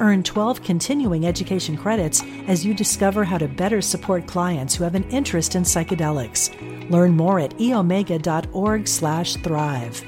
[0.00, 4.94] Earn 12 continuing education credits as you discover how to better support clients who have
[4.94, 6.50] an interest in psychedelics.
[6.90, 10.04] Learn more at eomega.org/thrive.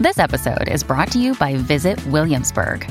[0.00, 2.90] This episode is brought to you by Visit Williamsburg.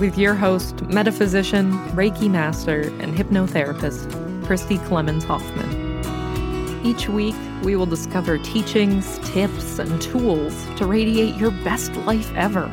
[0.00, 6.00] with your host, metaphysician, Reiki master, and hypnotherapist, Christy Clemens Hoffman.
[6.84, 12.66] Each week, we will discover teachings, tips, and tools to radiate your best life ever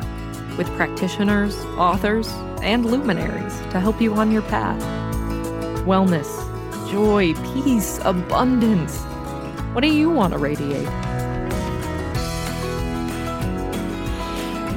[0.56, 2.28] with practitioners, authors,
[2.62, 4.80] and luminaries to help you on your path.
[5.84, 6.30] Wellness,
[6.90, 9.02] joy, peace, abundance.
[9.74, 10.88] What do you want to radiate?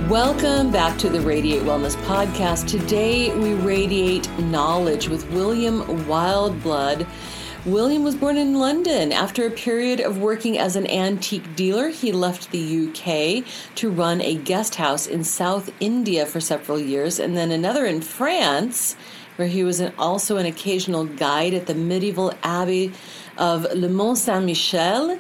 [0.10, 2.68] Welcome back to the Radiate Wellness Podcast.
[2.68, 7.08] Today we radiate knowledge with William Wildblood.
[7.66, 9.12] William was born in London.
[9.12, 14.20] After a period of working as an antique dealer, he left the UK to run
[14.22, 18.96] a guest house in South India for several years and then another in France,
[19.36, 22.92] where he was an, also an occasional guide at the medieval abbey
[23.38, 25.20] of Le Mont Saint Michel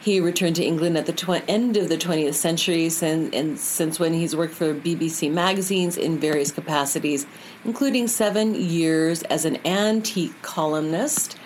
[0.00, 4.14] he returned to England at the tw- end of the 20th century, and, since when
[4.14, 7.26] he's worked for BBC magazines in various capacities,
[7.64, 11.36] including seven years as an antique columnist,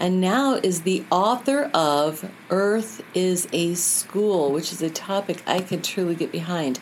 [0.00, 5.60] and now is the author of Earth is a School, which is a topic I
[5.60, 6.80] could truly get behind.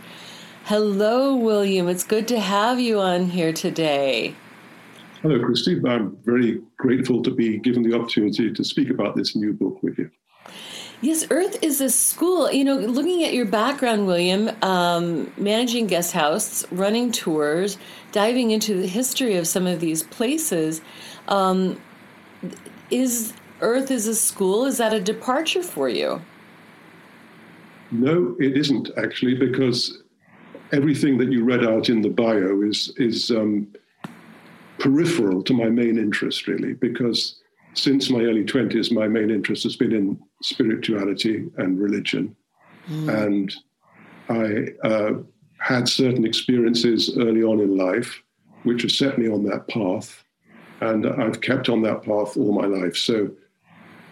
[0.64, 1.88] Hello, William.
[1.88, 4.34] It's good to have you on here today.
[5.22, 5.80] Hello, Christy.
[5.86, 9.98] I'm very grateful to be given the opportunity to speak about this new book with
[9.98, 10.10] you.
[11.02, 12.50] Yes, Earth is a school.
[12.50, 17.76] You know, looking at your background, William, um, managing guest house, running tours,
[18.12, 20.80] diving into the history of some of these places,
[21.28, 21.80] um,
[22.90, 24.64] is Earth is a school?
[24.64, 26.22] Is that a departure for you?
[27.90, 30.02] No, it isn't actually, because
[30.72, 33.68] everything that you read out in the bio is is um,
[34.78, 37.40] peripheral to my main interest, really, because
[37.74, 42.36] since my early 20s, my main interest has been in spirituality and religion.
[42.88, 43.24] Mm.
[43.26, 43.54] And
[44.28, 45.12] I uh,
[45.58, 48.22] had certain experiences early on in life
[48.62, 50.24] which have set me on that path.
[50.80, 52.96] And I've kept on that path all my life.
[52.96, 53.30] So,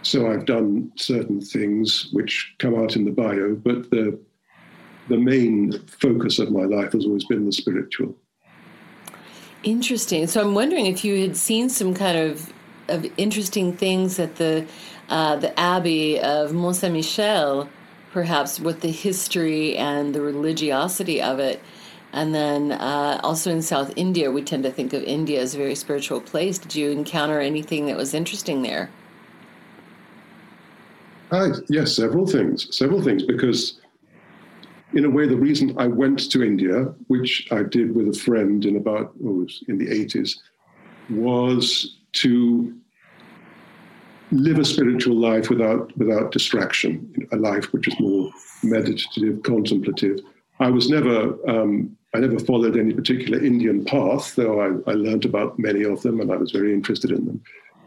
[0.02, 4.18] so I've done certain things which come out in the bio, but the,
[5.08, 8.16] the main focus of my life has always been the spiritual.
[9.64, 10.26] Interesting.
[10.26, 12.52] So I'm wondering if you had seen some kind of
[12.88, 14.66] of interesting things at the
[15.14, 17.68] uh, the Abbey of Mont Saint Michel,
[18.10, 21.62] perhaps with the history and the religiosity of it.
[22.12, 25.58] And then uh, also in South India, we tend to think of India as a
[25.58, 26.58] very spiritual place.
[26.58, 28.90] Did you encounter anything that was interesting there?
[31.30, 32.76] Uh, yes, several things.
[32.76, 33.80] Several things, because
[34.94, 38.64] in a way, the reason I went to India, which I did with a friend
[38.64, 40.38] in about oh, in the 80s,
[41.08, 42.74] was to
[44.34, 48.30] live a spiritual life without without distraction, a life which is more
[48.62, 50.20] meditative, contemplative.
[50.60, 55.24] I was never um, I never followed any particular Indian path, though I, I learned
[55.24, 57.42] about many of them and I was very interested in them,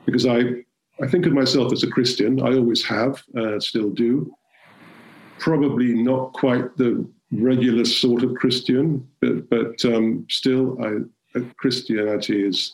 [0.06, 0.64] because I
[1.02, 2.42] I think of myself as a Christian.
[2.42, 4.34] I always have, uh, still do.
[5.40, 12.74] Probably not quite the regular sort of Christian, but but um, still, I, Christianity is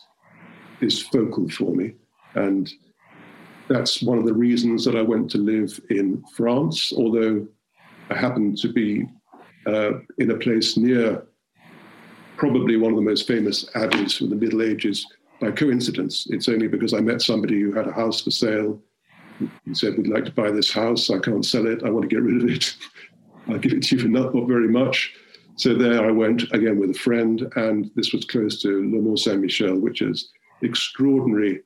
[0.80, 1.94] is focal for me.
[2.34, 2.72] And
[3.68, 7.46] that's one of the reasons that I went to live in France, although
[8.10, 9.06] I happened to be
[9.66, 11.26] uh, in a place near
[12.36, 15.06] probably one of the most famous abbeys from the Middle Ages
[15.40, 16.26] by coincidence.
[16.30, 18.80] It's only because I met somebody who had a house for sale.
[19.64, 21.10] He said, We'd like to buy this house.
[21.10, 21.82] I can't sell it.
[21.82, 22.76] I want to get rid of it.
[23.48, 25.14] I'll give it to you for not, not very much.
[25.56, 29.18] So there I went again with a friend, and this was close to Le Mont
[29.18, 30.30] Saint Michel, which is
[30.62, 31.60] extraordinary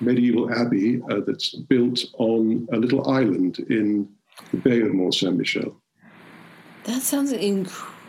[0.00, 4.08] medieval abbey uh, that's built on a little island in
[4.50, 5.76] the Bay of Mont Saint Michel.
[6.84, 8.06] That sounds incredible.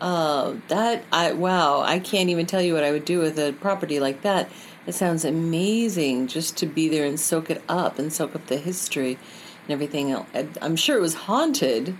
[0.00, 1.80] Uh, that I wow!
[1.80, 4.48] I can't even tell you what I would do with a property like that.
[4.86, 8.56] It sounds amazing just to be there and soak it up and soak up the
[8.56, 9.18] history
[9.64, 10.26] and everything else.
[10.62, 11.96] I'm sure it was haunted.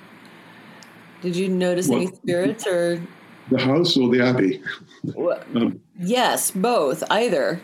[1.20, 3.02] Did you notice well, any spirits or
[3.50, 4.62] the house or the abbey?
[5.54, 7.02] um, yes, both.
[7.10, 7.60] Either.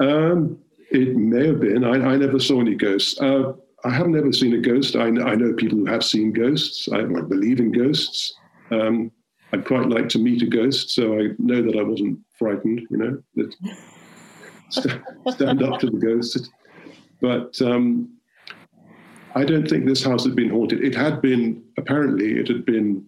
[0.00, 0.58] Um,
[0.90, 1.84] it may have been.
[1.84, 3.20] I, I never saw any ghosts.
[3.20, 3.52] Uh,
[3.84, 4.96] I haven't ever seen a ghost.
[4.96, 6.88] I, I, know people who have seen ghosts.
[6.90, 8.34] I, I believe in ghosts.
[8.70, 9.12] Um,
[9.52, 12.86] I'd quite like to meet a ghost, so I know that I wasn't frightened.
[12.90, 13.54] You know, that
[14.70, 16.50] st- stand up to the ghost.
[17.20, 18.18] But um,
[19.34, 20.84] I don't think this house had been haunted.
[20.84, 23.04] It had been, apparently, it had been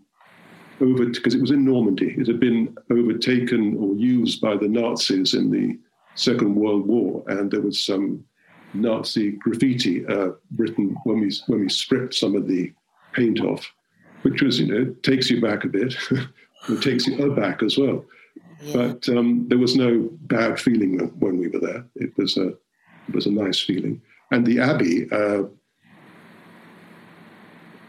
[0.80, 5.34] over, because it was in Normandy, it had been overtaken or used by the Nazis
[5.34, 5.78] in the
[6.14, 7.24] Second World War.
[7.28, 8.24] And there was some
[8.74, 12.72] Nazi graffiti uh, written when we, when we stripped some of the
[13.12, 13.70] paint off,
[14.22, 15.94] which was, you know, takes you back a bit.
[16.68, 18.04] it takes you back as well.
[18.62, 18.72] Yeah.
[18.76, 21.84] But um, there was no bad feeling when we were there.
[21.96, 24.00] It was a, it was a nice feeling.
[24.30, 25.44] And the Abbey, uh,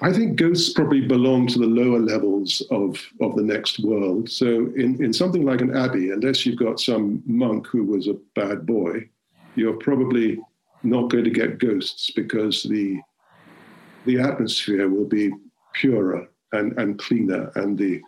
[0.03, 4.29] I think ghosts probably belong to the lower levels of, of the next world.
[4.31, 8.17] So, in, in something like an abbey, unless you've got some monk who was a
[8.33, 9.07] bad boy,
[9.55, 10.39] you're probably
[10.81, 12.99] not going to get ghosts because the,
[14.05, 15.31] the atmosphere will be
[15.75, 18.01] purer and, and cleaner, and the,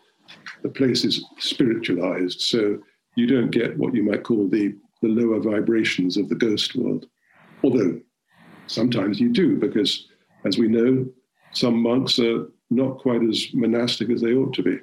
[0.64, 2.42] the place is spiritualized.
[2.42, 2.80] So,
[3.16, 7.06] you don't get what you might call the, the lower vibrations of the ghost world.
[7.64, 8.02] Although
[8.66, 10.08] sometimes you do, because
[10.44, 11.06] as we know,
[11.54, 14.80] some monks are not quite as monastic as they ought to be.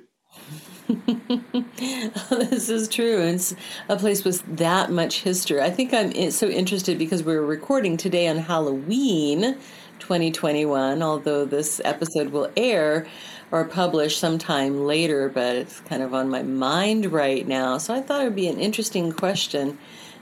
[2.30, 3.20] this is true.
[3.20, 3.54] It's
[3.88, 5.60] a place with that much history.
[5.60, 9.56] I think I'm so interested because we're recording today on Halloween
[10.00, 13.06] 2021, although this episode will air
[13.52, 17.78] or publish sometime later, but it's kind of on my mind right now.
[17.78, 19.78] So I thought it would be an interesting question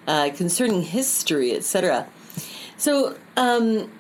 [0.07, 2.09] uh, concerning history, etc.
[2.77, 3.91] So, um,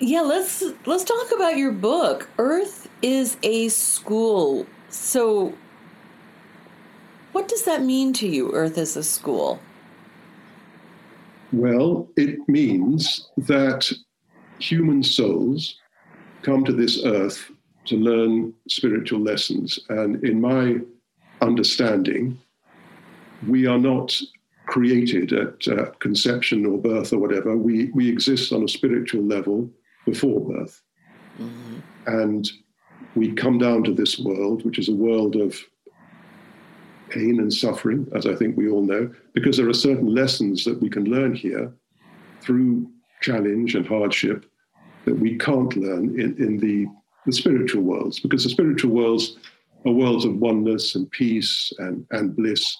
[0.00, 2.28] yeah, let's let's talk about your book.
[2.38, 4.66] Earth is a school.
[4.88, 5.54] So
[7.32, 9.60] what does that mean to you, Earth is a school?
[11.52, 13.90] Well, it means that
[14.58, 15.76] human souls
[16.42, 17.50] come to this earth
[17.86, 19.78] to learn spiritual lessons.
[19.88, 20.80] And in my
[21.40, 22.38] understanding,
[23.46, 24.14] we are not
[24.66, 27.56] created at uh, conception or birth or whatever.
[27.56, 29.70] We, we exist on a spiritual level
[30.10, 30.82] before birth.
[31.40, 31.78] Mm-hmm.
[32.06, 32.50] And
[33.14, 35.56] we come down to this world, which is a world of
[37.10, 40.80] pain and suffering, as I think we all know, because there are certain lessons that
[40.80, 41.72] we can learn here
[42.42, 42.90] through
[43.20, 44.46] challenge and hardship
[45.04, 46.86] that we can't learn in, in the,
[47.26, 49.38] the spiritual worlds, because the spiritual worlds
[49.86, 52.76] are worlds of oneness and peace and, and bliss.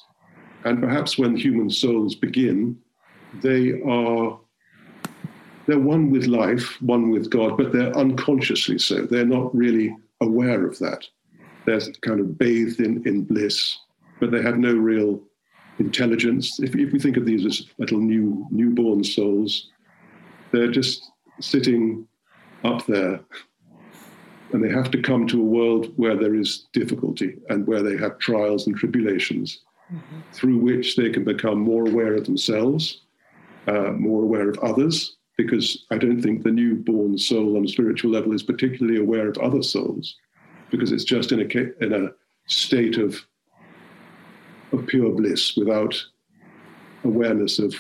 [0.65, 2.77] And perhaps when human souls begin,
[3.43, 4.39] they are
[5.69, 9.03] they're one with life, one with God, but they're unconsciously so.
[9.03, 11.06] They're not really aware of that.
[11.67, 13.76] They're kind of bathed in, in bliss,
[14.19, 15.20] but they have no real
[15.79, 16.59] intelligence.
[16.59, 19.69] If, if we think of these as little new newborn souls,
[20.52, 22.09] they're just sitting
[22.64, 23.21] up there
[24.54, 27.99] and they have to come to a world where there is difficulty and where they
[27.99, 29.61] have trials and tribulations
[29.93, 30.21] mm-hmm.
[30.33, 33.02] through which they can become more aware of themselves,
[33.66, 38.11] uh, more aware of others, because I don't think the newborn soul on a spiritual
[38.11, 40.16] level is particularly aware of other souls,
[40.71, 42.11] because it's just in a in a
[42.49, 43.25] state of
[44.73, 45.95] of pure bliss without
[47.04, 47.75] awareness of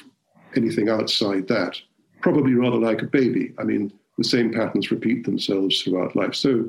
[0.56, 1.76] anything outside that.
[2.22, 3.52] Probably rather like a baby.
[3.58, 6.34] I mean, the same patterns repeat themselves throughout life.
[6.34, 6.68] So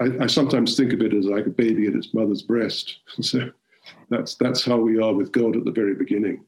[0.00, 2.98] I, I sometimes think of it as like a baby at its mother's breast.
[3.20, 3.50] so
[4.10, 6.44] that's that's how we are with God at the very beginning.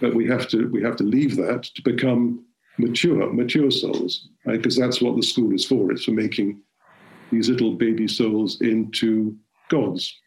[0.00, 2.44] But we have to we have to leave that to become
[2.78, 4.56] mature, mature souls, right?
[4.56, 5.92] because that's what the school is for.
[5.92, 6.60] It's for making
[7.30, 9.36] these little baby souls into
[9.68, 10.18] gods.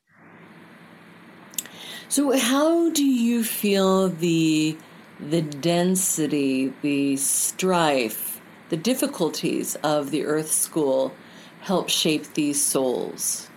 [2.09, 4.77] So, how do you feel the
[5.19, 11.13] the density, the strife, the difficulties of the Earth School
[11.61, 13.49] help shape these souls?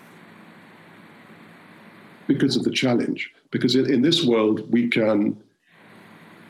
[2.27, 3.31] Because of the challenge.
[3.51, 5.37] Because in, in this world, we can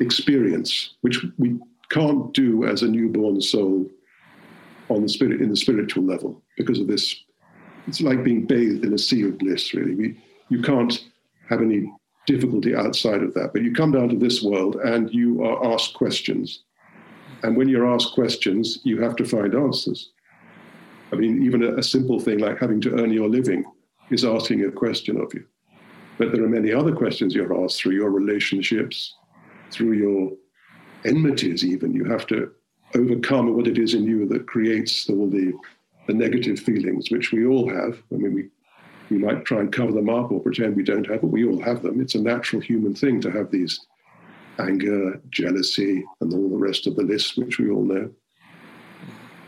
[0.01, 1.59] experience, which we
[1.91, 3.89] can't do as a newborn soul
[4.89, 7.25] on the spirit in the spiritual level because of this
[7.87, 9.95] it's like being bathed in a sea of bliss, really.
[9.95, 11.05] We, you can't
[11.49, 11.93] have any
[12.27, 13.51] difficulty outside of that.
[13.53, 16.63] But you come down to this world and you are asked questions.
[17.43, 20.11] And when you're asked questions, you have to find answers.
[21.13, 23.65] I mean, even a, a simple thing like having to earn your living
[24.11, 25.45] is asking a question of you.
[26.19, 29.15] But there are many other questions you're asked through your relationships,
[29.71, 30.33] through your
[31.05, 31.93] enmities, even.
[31.93, 32.53] You have to
[32.95, 35.53] overcome what it is in you that creates all the,
[36.07, 38.03] the negative feelings, which we all have.
[38.13, 38.49] I mean, we,
[39.11, 41.61] we might try and cover them up or pretend we don't have, but we all
[41.61, 42.01] have them.
[42.01, 43.87] It's a natural human thing to have these
[44.59, 48.11] anger, jealousy, and all the rest of the list, which we all know.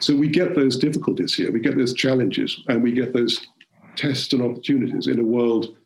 [0.01, 3.49] So we get those difficulties here, we get those challenges, and we get those
[3.97, 5.77] tests and opportunities in a world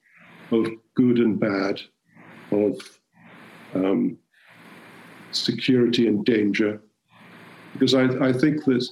[0.50, 1.80] of good and bad,
[2.50, 2.98] of
[3.74, 4.18] um,
[5.32, 6.80] security and danger.
[7.72, 8.86] Because I, I think that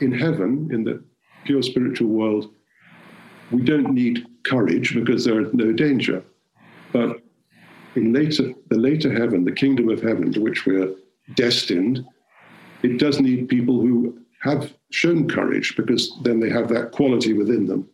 [0.00, 1.02] in heaven, in the
[1.44, 2.52] pure spiritual world,
[3.50, 6.22] we don't need courage because there is no danger.
[6.92, 7.20] But
[7.94, 10.94] in later, the later heaven, the kingdom of heaven to which we're
[11.34, 12.04] destined,
[12.82, 17.66] it does need people who have shown courage because then they have that quality within
[17.66, 17.88] them.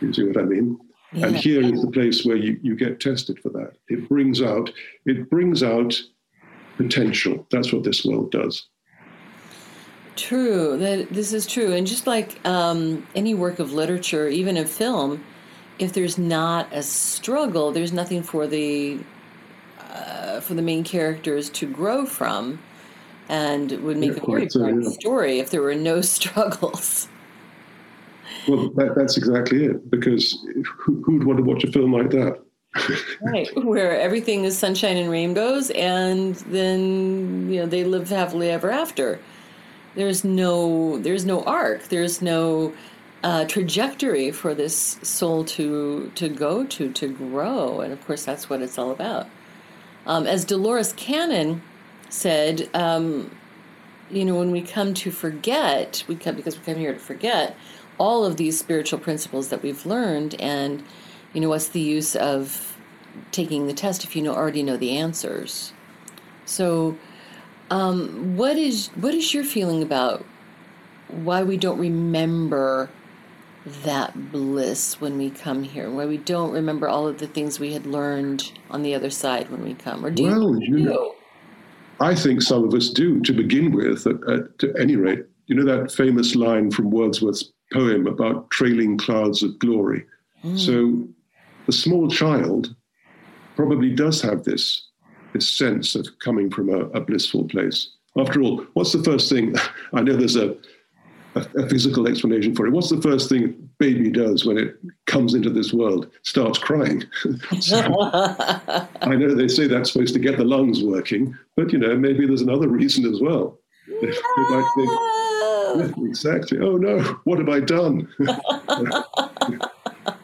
[0.00, 0.78] You see what I mean?
[1.12, 1.26] Yeah.
[1.26, 3.74] And here is the place where you, you get tested for that.
[3.88, 4.72] It brings out
[5.04, 6.00] it brings out
[6.76, 7.46] potential.
[7.50, 8.66] That's what this world does.
[10.16, 10.78] True.
[10.78, 11.72] That this is true.
[11.72, 15.22] And just like um, any work of literature, even in film,
[15.78, 18.98] if there's not a struggle, there's nothing for the
[19.80, 22.58] uh, for the main characters to grow from,
[23.28, 24.94] and it would make yeah, a very boring so, yeah.
[24.94, 27.08] story if there were no struggles.
[28.48, 29.90] Well, that, that's exactly it.
[29.90, 30.38] Because
[30.78, 32.42] who, would want to watch a film like that?
[33.20, 38.70] right, where everything is sunshine and rainbows, and then you know they live happily ever
[38.70, 39.18] after.
[39.94, 41.88] There's no there's no arc.
[41.88, 42.72] There's no
[43.22, 48.48] uh, trajectory for this soul to to go to to grow, and of course that's
[48.48, 49.26] what it's all about.
[50.06, 51.62] Um, as Dolores Cannon
[52.08, 53.30] said, um,
[54.10, 57.54] you know, when we come to forget, we come because we come here to forget
[57.98, 60.82] all of these spiritual principles that we've learned, and
[61.32, 62.76] you know, what's the use of
[63.30, 65.72] taking the test if you know already know the answers?
[66.44, 66.96] So,
[67.70, 70.24] um, what is what is your feeling about
[71.08, 72.90] why we don't remember
[73.84, 77.72] that bliss when we come here, why we don't remember all of the things we
[77.72, 81.14] had learned on the other side when we come, or do well, you, you know,
[82.00, 84.06] I think some of us do to begin with.
[84.06, 88.98] At, at, at any rate, you know that famous line from Wordsworth's poem about trailing
[88.98, 90.04] clouds of glory.
[90.44, 90.58] Mm.
[90.58, 91.08] So,
[91.66, 92.74] the small child
[93.56, 94.88] probably does have this
[95.32, 97.88] this sense of coming from a, a blissful place.
[98.18, 99.54] After all, what's the first thing?
[99.94, 100.56] I know there's a
[101.34, 102.70] a, a, physical explanation for it.
[102.70, 103.48] What's the first thing a
[103.78, 104.76] baby does when it
[105.06, 106.10] comes into this world?
[106.22, 107.04] Starts crying.
[107.60, 107.78] so,
[109.00, 112.26] I know they say that's supposed to get the lungs working, but you know maybe
[112.26, 113.58] there's another reason as well.
[114.02, 114.64] No.
[114.76, 114.90] think,
[115.98, 116.58] exactly.
[116.60, 118.08] Oh no, what have I done?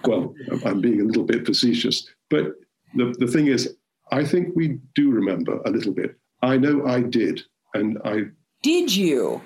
[0.05, 2.53] well, I'm being a little bit facetious, but
[2.95, 3.77] the, the thing is,
[4.13, 6.17] I think we do remember a little bit.
[6.43, 7.43] I know I did,
[7.75, 8.25] and I
[8.63, 9.41] did you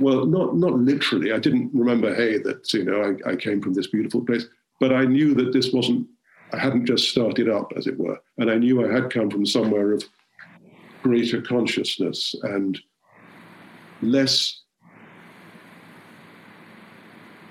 [0.00, 1.32] well, not not literally.
[1.32, 4.46] I didn't remember, hey, that you know I, I came from this beautiful place,
[4.80, 6.06] but I knew that this wasn't.
[6.52, 9.44] I hadn't just started up, as it were, and I knew I had come from
[9.44, 10.04] somewhere of
[11.02, 12.78] greater consciousness and
[14.02, 14.57] less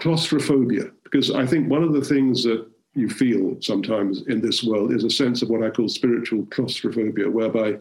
[0.08, 0.86] claustrophobia.
[1.04, 5.04] Because I think one of the things that you feel sometimes in this world is
[5.04, 7.78] a sense of what I call spiritual claustrophobia, whereby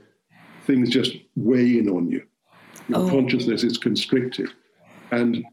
[0.66, 2.23] things just weigh in on you
[2.88, 3.11] your oh.
[3.11, 4.50] consciousness is constricted.
[5.11, 5.45] And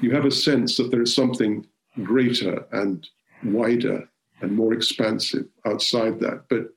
[0.00, 1.66] you have a sense that there is something
[2.02, 3.06] greater and
[3.44, 4.08] wider
[4.40, 6.44] and more expansive outside that.
[6.48, 6.68] But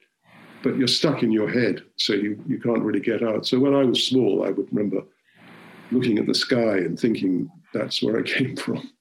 [0.61, 3.45] but you're stuck in your head, so you, you can't really get out.
[3.45, 5.03] So when I was small, I would remember
[5.89, 8.91] looking at the sky and thinking that's where I came from.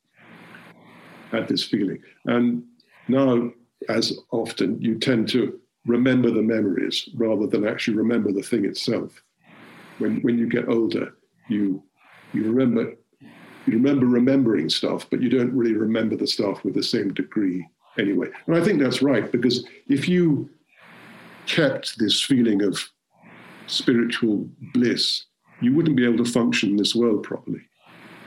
[1.30, 2.00] Had this feeling.
[2.24, 2.64] And
[3.08, 3.50] now,
[3.88, 9.22] as often, you tend to remember the memories rather than actually remember the thing itself
[9.98, 11.14] when when you get older,
[11.48, 11.82] you
[12.32, 12.94] you remember
[13.66, 17.66] you remember remembering stuff, but you don't really remember the stuff with the same degree
[17.98, 18.28] anyway.
[18.46, 20.48] And I think that's right because if you
[21.46, 22.78] kept this feeling of
[23.66, 25.24] spiritual bliss,
[25.60, 27.60] you wouldn't be able to function in this world properly.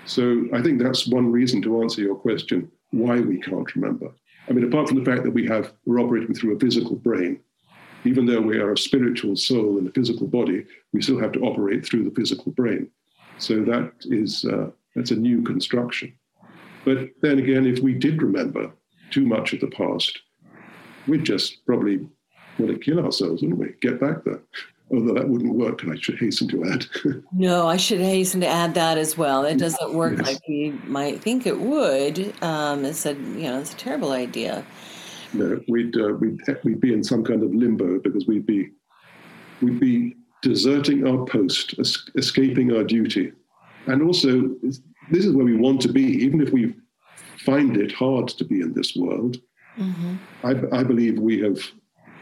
[0.05, 4.11] So I think that's one reason to answer your question why we can't remember.
[4.49, 7.39] I mean, apart from the fact that we have we're operating through a physical brain,
[8.03, 11.41] even though we are a spiritual soul in a physical body, we still have to
[11.41, 12.89] operate through the physical brain.
[13.37, 16.13] So that is uh, that's a new construction.
[16.83, 18.71] But then again, if we did remember
[19.11, 20.19] too much of the past,
[21.07, 21.97] we'd just probably
[22.57, 23.73] want to kill ourselves, wouldn't we?
[23.81, 24.41] Get back there.
[24.93, 26.85] Although that wouldn't work, and I should hasten to add.
[27.31, 29.45] no, I should hasten to add that as well.
[29.45, 30.27] It doesn't work yes.
[30.27, 32.33] like we might think it would.
[32.43, 34.65] Um, it said, you know, it's a terrible idea.
[35.33, 38.71] No, we'd, uh, we'd we'd be in some kind of limbo because we'd be
[39.61, 43.31] we'd be deserting our post, es- escaping our duty,
[43.85, 46.75] and also this is where we want to be, even if we
[47.45, 49.37] find it hard to be in this world.
[49.77, 50.15] Mm-hmm.
[50.43, 51.59] I, I believe we have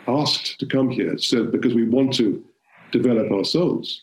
[0.07, 2.43] asked to come here so because we want to
[2.91, 4.01] develop our souls.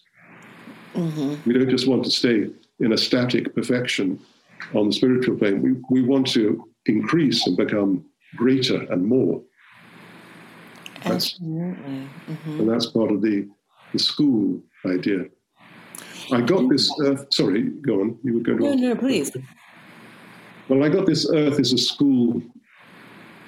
[0.94, 1.34] Mm-hmm.
[1.46, 2.50] We don't just want to stay
[2.80, 4.18] in a static perfection
[4.74, 5.62] on the spiritual plane.
[5.62, 8.04] We, we want to increase and become
[8.36, 9.42] greater and more.
[11.04, 12.08] That's, Absolutely.
[12.28, 12.60] Mm-hmm.
[12.60, 13.48] And that's part of the,
[13.92, 15.26] the school idea.
[16.32, 17.26] I got this earth.
[17.32, 18.18] Sorry, go on.
[18.24, 18.64] You were going to.
[18.64, 19.30] No, no, please.
[20.68, 22.42] Well, I got this earth is a school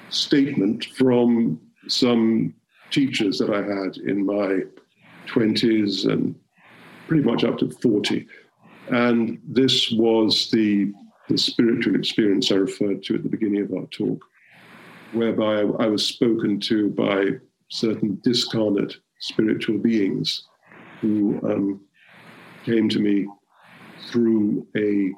[0.09, 2.53] statement from some
[2.91, 4.61] teachers that I had in my
[5.29, 6.35] 20s and
[7.07, 8.27] pretty much up to 40.
[8.89, 10.91] And this was the,
[11.27, 14.23] the spiritual experience I referred to at the beginning of our talk,
[15.13, 17.31] whereby I was spoken to by
[17.69, 20.43] certain discarnate spiritual beings
[21.01, 21.81] who um,
[22.65, 23.27] came to me
[24.07, 25.11] through a,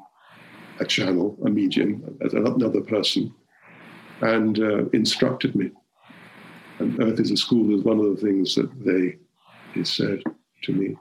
[0.81, 3.33] a channel, a medium, another person,
[4.21, 5.71] and uh, instructed me.
[6.79, 9.17] And Earth is a School is one of the things that they,
[9.75, 10.21] they said
[10.63, 10.95] to me.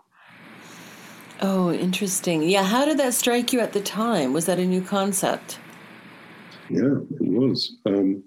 [1.42, 2.42] Oh, interesting.
[2.42, 4.32] Yeah, how did that strike you at the time?
[4.32, 5.58] Was that a new concept?
[6.68, 7.76] Yeah, it was.
[7.86, 8.22] Um,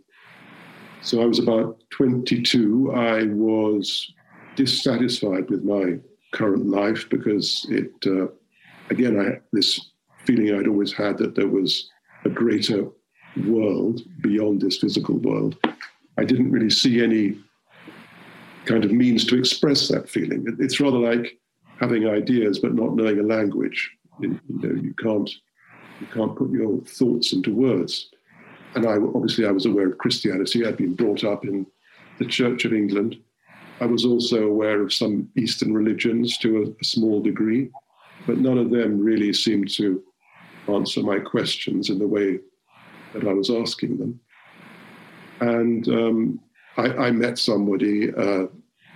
[1.01, 2.93] so I was about 22.
[2.93, 4.11] I was
[4.55, 5.99] dissatisfied with my
[6.31, 8.27] current life because it, uh,
[8.89, 9.91] again, I had this
[10.25, 11.89] feeling I'd always had that there was
[12.25, 12.87] a greater
[13.45, 15.57] world beyond this physical world.
[16.17, 17.37] I didn't really see any
[18.65, 20.45] kind of means to express that feeling.
[20.59, 21.37] It's rather like
[21.79, 23.91] having ideas but not knowing a language.
[24.19, 25.29] You, you know, you can't
[25.99, 28.09] you can't put your thoughts into words.
[28.75, 30.65] And I obviously I was aware of Christianity.
[30.65, 31.65] I'd been brought up in
[32.19, 33.17] the Church of England.
[33.79, 37.69] I was also aware of some Eastern religions to a, a small degree,
[38.25, 40.01] but none of them really seemed to
[40.67, 42.39] answer my questions in the way
[43.13, 44.19] that I was asking them.
[45.41, 46.39] And um,
[46.77, 48.47] I, I, met somebody uh,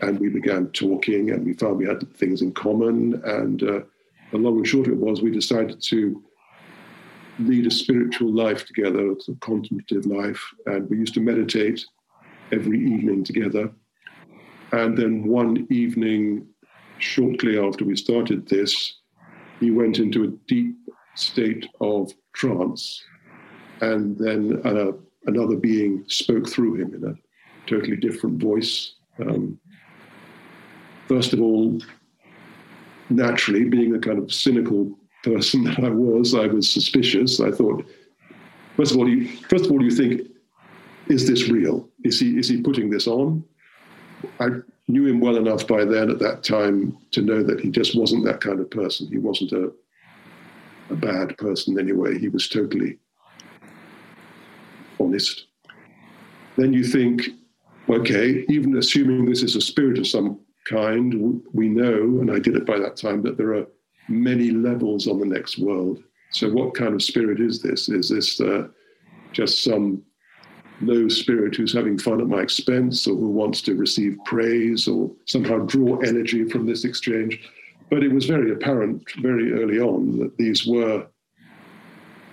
[0.02, 3.22] and we began talking and we found we had things in common.
[3.24, 3.80] And uh,
[4.32, 6.24] the long and short of it was we decided to
[7.40, 10.44] lead a spiritual life together, a contemplative life.
[10.66, 11.86] And we used to meditate
[12.52, 13.72] every evening together.
[14.72, 16.48] And then one evening,
[16.98, 19.00] shortly after we started this,
[19.60, 20.76] he went into a deep
[21.16, 23.04] state of trance.
[23.82, 24.94] And then uh,
[25.26, 27.16] another being spoke through him in a
[27.68, 28.96] totally different voice.
[29.20, 29.60] Um,
[31.08, 31.80] first of all,
[33.10, 37.40] naturally, being the kind of cynical person that I was, I was suspicious.
[37.40, 37.86] I thought,
[38.76, 40.22] first of all, you, first of all, you think,
[41.08, 41.88] is this real?
[42.04, 43.44] Is he is he putting this on?
[44.40, 44.50] I
[44.88, 48.26] knew him well enough by then at that time to know that he just wasn't
[48.26, 49.08] that kind of person.
[49.08, 49.72] He wasn't a,
[50.90, 52.18] a bad person anyway.
[52.18, 52.98] He was totally
[55.00, 55.48] honest.
[56.58, 57.24] Then you think,
[57.90, 62.56] okay, even assuming this is a spirit of some kind, we know, and I did
[62.56, 63.68] it by that time, that there are
[64.10, 66.00] many levels on the next world.
[66.32, 67.90] So, what kind of spirit is this?
[67.90, 68.68] Is this uh,
[69.32, 70.04] just some
[70.82, 75.12] low spirit who's having fun at my expense or who wants to receive praise or
[75.26, 77.40] somehow draw energy from this exchange.
[77.90, 81.08] But it was very apparent very early on that these were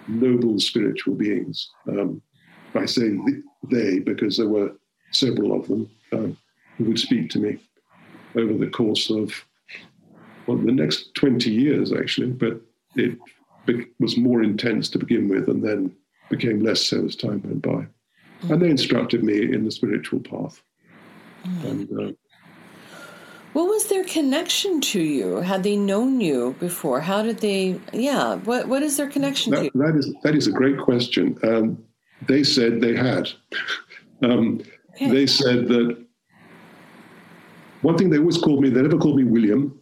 [0.08, 1.70] noble spiritual beings.
[1.88, 2.20] Um,
[2.74, 3.16] I say
[3.70, 4.72] they because there were
[5.14, 6.36] several of them um,
[6.76, 7.58] who would speak to me
[8.36, 9.32] over the course of
[10.46, 12.60] well, the next 20 years, actually, but
[12.96, 13.18] it
[13.98, 15.94] was more intense to begin with and then
[16.28, 17.86] became less so as time went by
[18.50, 20.62] and they instructed me in the spiritual path.
[21.44, 21.64] Mm.
[21.64, 22.12] And, uh,
[23.52, 25.36] what was their connection to you?
[25.36, 27.00] Had they known you before?
[27.00, 27.80] How did they?
[27.92, 29.70] Yeah, what what is their connection that, to you?
[29.74, 31.38] That is that is a great question.
[31.44, 31.78] Um,
[32.26, 33.28] they said they had.
[34.22, 34.60] um.
[35.00, 36.04] They said that
[37.82, 38.70] one thing they always called me.
[38.70, 39.78] They never called me William.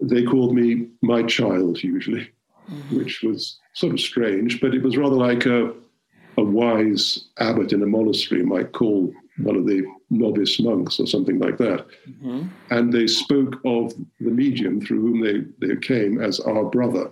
[0.00, 2.30] They called me my child usually,
[2.70, 2.98] mm-hmm.
[2.98, 5.72] which was sort of strange, but it was rather like a
[6.38, 11.38] a wise abbot in a monastery might call one of the novice monks or something
[11.38, 11.86] like that.
[12.08, 12.48] Mm-hmm.
[12.70, 17.10] And they spoke of the medium through whom they, they came as our brother.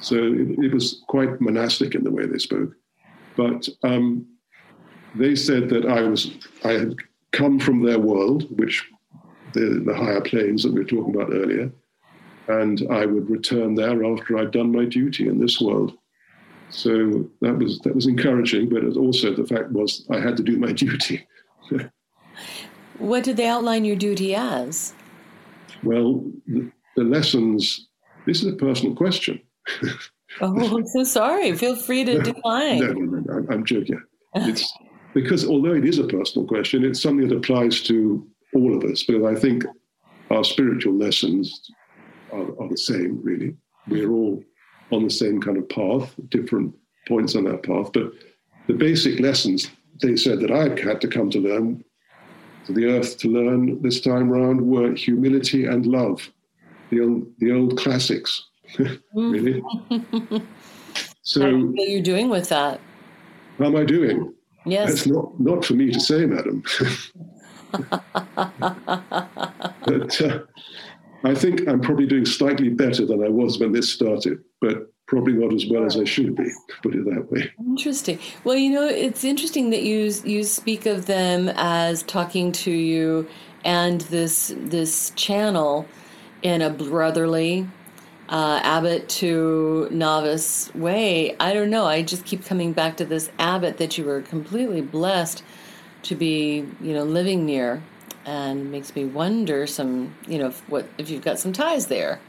[0.00, 2.74] So it, it, was quite monastic in the way they spoke.
[3.36, 4.26] But um,
[5.18, 6.30] they said that I was
[6.64, 6.94] I had
[7.32, 8.84] come from their world, which
[9.52, 11.70] the, the higher planes that we were talking about earlier,
[12.48, 15.96] and I would return there after I'd done my duty in this world.
[16.70, 20.58] So that was that was encouraging, but also the fact was I had to do
[20.58, 21.26] my duty.
[22.98, 24.94] what did they outline your duty as?
[25.82, 27.88] Well, the, the lessons.
[28.26, 29.40] This is a personal question.
[30.40, 31.52] oh, I'm so sorry.
[31.52, 32.80] Feel free to decline.
[32.80, 34.02] no, no, no, I'm, I'm joking.
[34.34, 34.70] It's
[35.16, 39.02] because although it is a personal question, it's something that applies to all of us.
[39.02, 39.64] Because I think
[40.30, 41.58] our spiritual lessons
[42.30, 43.22] are, are the same.
[43.22, 43.56] Really,
[43.88, 44.44] we're all
[44.92, 46.74] on the same kind of path, different
[47.08, 47.92] points on that path.
[47.94, 48.12] But
[48.66, 49.70] the basic lessons
[50.02, 51.82] they said that I had to come to learn,
[52.66, 56.30] to the earth to learn this time round, were humility and love,
[56.90, 58.44] the old, the old classics,
[59.14, 59.62] really.
[61.22, 62.80] so, what are you doing with that?
[63.58, 64.34] How am I doing?
[64.66, 64.88] Yes.
[64.88, 66.62] That's not, not for me to say, madam.
[69.86, 70.40] but uh,
[71.24, 75.34] I think I'm probably doing slightly better than I was when this started, but probably
[75.34, 76.50] not as well as I should be,
[76.82, 77.50] put it that way.
[77.60, 78.18] Interesting.
[78.44, 83.28] Well, you know, it's interesting that you you speak of them as talking to you
[83.64, 85.86] and this this channel
[86.42, 87.68] in a brotherly
[88.28, 91.36] uh, abbot to novice way.
[91.38, 91.86] I don't know.
[91.86, 95.44] I just keep coming back to this abbot that you were completely blessed
[96.02, 97.82] to be, you know, living near,
[98.24, 102.20] and makes me wonder some, you know, if, what if you've got some ties there.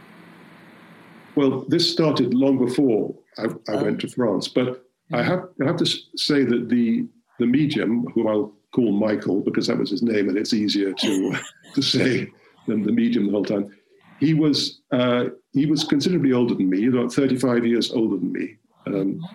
[1.36, 3.83] Well, this started long before I, I oh.
[3.83, 5.29] went to France, but I mm-hmm.
[5.29, 7.07] have I have to say that the
[7.39, 11.36] the medium, who I'll call Michael because that was his name and it's easier to
[11.73, 12.27] to say
[12.67, 13.71] than the medium the whole time
[14.19, 15.25] he was uh,
[15.57, 19.27] he was considerably older than me, about 35 years older than me, um,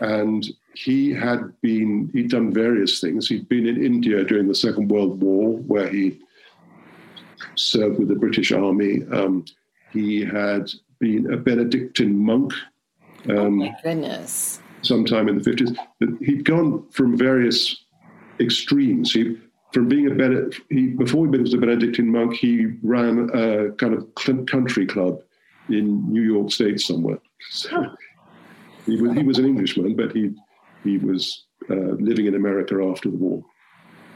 [0.00, 3.28] and he had been he'd done various things.
[3.28, 6.20] He'd been in India during the Second World War, where he
[7.54, 9.02] served with the British Army.
[9.12, 9.44] Um,
[9.92, 12.52] he had been a Benedictine monk.
[13.28, 14.60] Um, oh my goodness!
[14.82, 15.76] Sometime in the 50s,
[16.20, 17.84] he'd gone from various
[18.38, 19.12] extremes.
[19.12, 19.36] He
[19.72, 23.94] from being a Benedict, he, before he was a Benedictine monk, he ran a kind
[23.94, 25.22] of country club
[25.70, 27.18] in New York State somewhere.
[27.50, 27.94] So
[28.86, 30.34] he was, he was an Englishman, but he
[30.84, 33.42] he was uh, living in America after the war,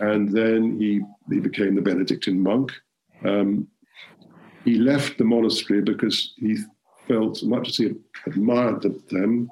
[0.00, 2.72] and then he he became the Benedictine monk.
[3.24, 3.68] Um,
[4.64, 6.56] he left the monastery because he
[7.06, 7.94] felt, much as he
[8.26, 9.50] admired them,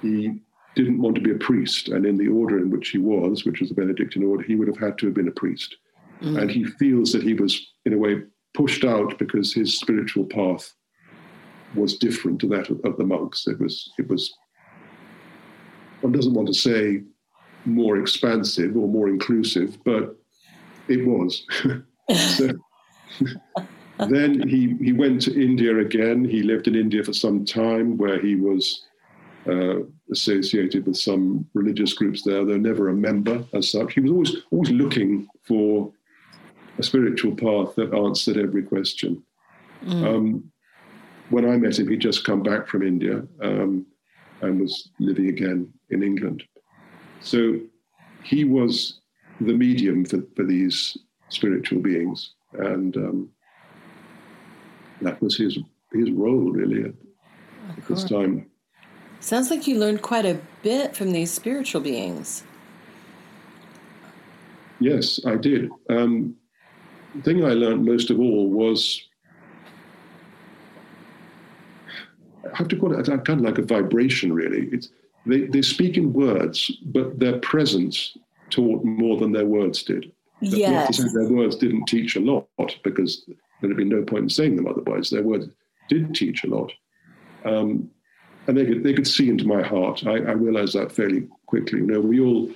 [0.00, 0.40] he
[0.74, 1.88] didn't want to be a priest.
[1.88, 4.68] And in the order in which he was, which was the Benedictine order, he would
[4.68, 5.76] have had to have been a priest.
[6.22, 6.40] Mm.
[6.40, 8.22] And he feels that he was, in a way,
[8.54, 10.72] pushed out because his spiritual path
[11.74, 13.46] was different to that of, of the monks.
[13.46, 14.34] It was, it was,
[16.00, 17.02] one doesn't want to say
[17.64, 20.16] more expansive or more inclusive, but
[20.88, 21.46] it was.
[22.36, 22.50] so,
[24.08, 26.24] then he, he went to India again.
[26.24, 28.86] He lived in India for some time where he was
[29.46, 29.80] uh,
[30.10, 33.94] associated with some religious groups there, though never a member as such.
[33.94, 35.92] He was always always looking for
[36.78, 39.22] a spiritual path that answered every question.
[39.84, 40.04] Mm.
[40.06, 40.52] Um,
[41.30, 43.86] when I met him, he'd just come back from India um,
[44.42, 46.42] and was living again in England.
[47.20, 47.60] So
[48.22, 49.00] he was
[49.40, 50.96] the medium for, for these
[51.28, 53.30] spiritual beings, and um,
[55.00, 55.58] that was his
[55.92, 56.94] his role really at,
[57.76, 58.46] at this time.
[59.20, 62.44] Sounds like you learned quite a bit from these spiritual beings.
[64.78, 65.70] Yes, I did.
[65.90, 66.36] Um,
[67.14, 69.09] the thing I learned most of all was
[72.44, 74.68] I have to call it kind of like a vibration, really.
[74.72, 74.90] It's,
[75.26, 78.16] they, they speak in words, but their presence
[78.48, 80.10] taught more than their words did.
[80.40, 80.98] Yes.
[81.12, 82.46] their words didn't teach a lot
[82.82, 83.28] because
[83.60, 85.10] there'd be no point in saying them otherwise.
[85.10, 85.48] Their words
[85.88, 86.72] did teach a lot.
[87.44, 87.90] Um,
[88.46, 90.06] and they could they could see into my heart.
[90.06, 91.80] I, I realized that fairly quickly.
[91.80, 92.50] You know, we all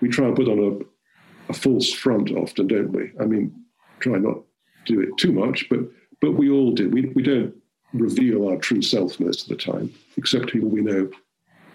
[0.00, 3.12] we try and put on a, a false front often, don't we?
[3.20, 3.54] I mean,
[4.00, 4.38] try not
[4.86, 5.80] to do it too much, but
[6.20, 6.90] but we all do.
[6.90, 7.54] We we don't
[7.92, 11.10] reveal our true self most of the time, except people we know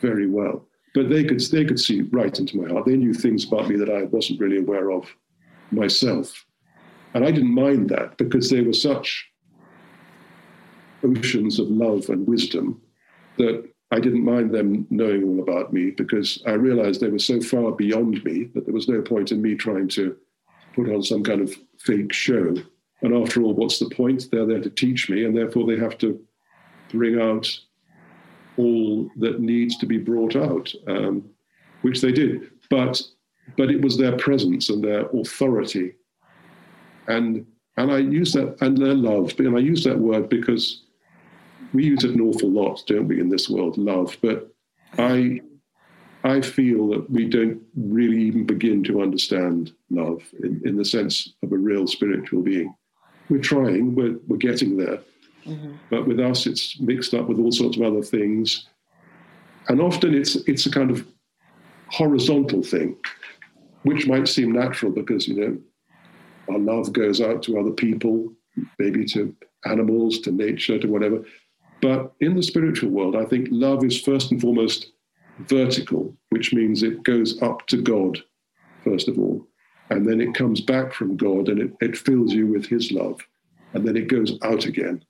[0.02, 0.66] very well.
[0.94, 2.86] But they could they could see right into my heart.
[2.86, 5.08] They knew things about me that I wasn't really aware of
[5.72, 6.46] myself.
[7.14, 9.28] And I didn't mind that because they were such
[11.04, 12.82] oceans of love and wisdom
[13.38, 17.40] that I didn't mind them knowing all about me because I realized they were so
[17.42, 20.16] far beyond me that there was no point in me trying to
[20.76, 22.56] put on some kind of fake show.
[23.04, 24.30] And after all, what's the point?
[24.32, 26.20] They're there to teach me, and therefore they have to
[26.92, 27.48] bring out
[28.58, 30.74] all that needs to be brought out.
[30.88, 31.30] Um,
[31.84, 32.50] which they did.
[32.70, 33.02] But
[33.58, 35.94] but it was their presence and their authority,
[37.08, 37.46] and
[37.78, 40.84] and I use that and their love, and I use that word because
[41.74, 44.18] we use it an awful lot, don't we, in this world, love.
[44.22, 44.50] But
[44.98, 45.42] I
[46.24, 51.34] I feel that we don't really even begin to understand love in, in the sense
[51.44, 52.74] of a real spiritual being.
[53.30, 55.00] We're trying, we're, we're getting there.
[55.46, 55.74] Mm-hmm.
[55.90, 58.68] But with us, it's mixed up with all sorts of other things.
[59.68, 61.06] And often it's, it's a kind of
[61.88, 62.98] horizontal thing,
[63.84, 65.58] which might seem natural because, you know,
[66.50, 68.34] our love goes out to other people,
[68.80, 71.24] maybe to animals, to nature, to whatever.
[71.82, 74.92] But in the spiritual world, I think love is first and foremost
[75.40, 78.20] vertical, which means it goes up to God,
[78.84, 79.46] first of all,
[79.94, 83.22] and then it comes back from God and it, it fills you with His love,
[83.74, 85.04] and then it goes out again.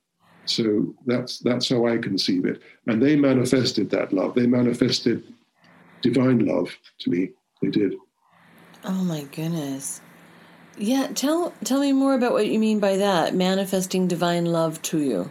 [0.46, 2.62] So that's that's how I conceive it.
[2.86, 4.34] And they manifested that love.
[4.34, 5.24] They manifested
[6.02, 7.30] divine love to me.
[7.62, 7.94] They did.
[8.84, 10.00] Oh my goodness.
[10.76, 14.98] Yeah, tell tell me more about what you mean by that, manifesting divine love to
[14.98, 15.30] you.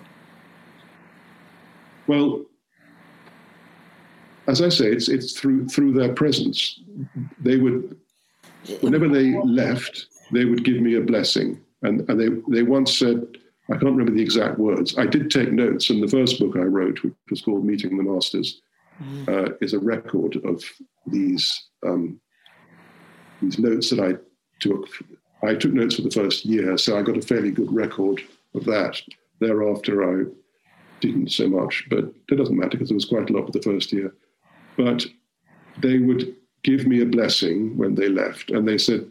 [2.08, 2.46] Well,
[4.48, 6.80] as I say, it's it's through through their presence.
[7.39, 7.98] They would,
[8.82, 13.26] whenever they left, they would give me a blessing, and and they they once said,
[13.69, 14.97] I can't remember the exact words.
[14.97, 18.04] I did take notes, and the first book I wrote, which was called Meeting the
[18.04, 18.62] Masters,
[19.02, 19.28] mm.
[19.30, 20.63] uh, is a record of
[21.08, 22.19] these um,
[23.41, 24.13] these notes that I
[24.60, 24.88] took.
[25.43, 28.21] I took notes for the first year, so I got a fairly good record
[28.56, 29.02] of that.
[29.39, 30.32] Thereafter, I
[31.02, 33.62] didn't so much, but it doesn't matter because there was quite a lot for the
[33.62, 34.13] first year.
[34.78, 35.06] But
[35.82, 39.10] they would give me a blessing when they left, and they said,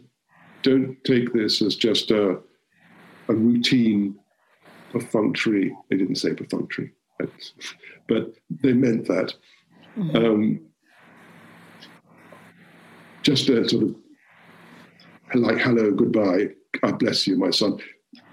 [0.61, 2.39] "Don't take this as just a
[3.29, 4.15] a routine,
[4.91, 6.93] perfunctory." They didn't say perfunctory,
[8.07, 9.33] but they meant that.
[9.97, 10.15] Mm-hmm.
[10.15, 10.59] Um,
[13.23, 13.95] just a sort of
[15.35, 16.49] like hello, goodbye,
[16.83, 17.79] I bless you, my son.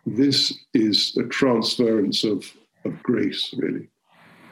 [0.07, 2.45] This is a transference of,
[2.85, 3.89] of grace, really.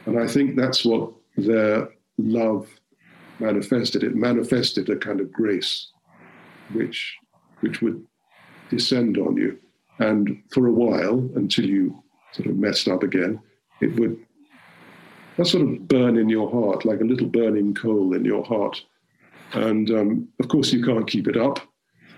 [0.07, 2.69] And I think that's what their love
[3.41, 4.03] manifested.
[4.03, 5.89] It manifested a kind of grace
[6.73, 7.17] which
[7.61, 8.05] which would
[8.71, 9.59] descend on you.
[9.99, 13.41] And for a while, until you sort of messed up again,
[13.81, 14.19] it would
[15.37, 18.83] that sort of burn in your heart, like a little burning coal in your heart.
[19.53, 21.61] And um, of course, you can't keep it up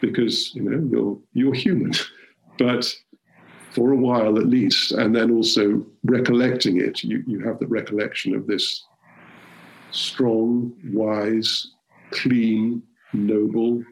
[0.00, 1.92] because you know you're you're human.
[2.58, 2.94] But
[3.70, 8.34] for a while at least, and then also recollecting it, you, you have the recollection
[8.34, 8.84] of this
[9.90, 11.72] strong, wise,
[12.10, 13.84] clean, noble,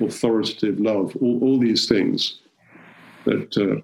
[0.00, 2.40] authoritative love, all, all these things
[3.24, 3.80] that, uh,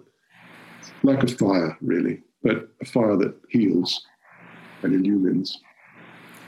[1.03, 4.07] like a fire, really, but a fire that heals
[4.83, 5.61] and illumines.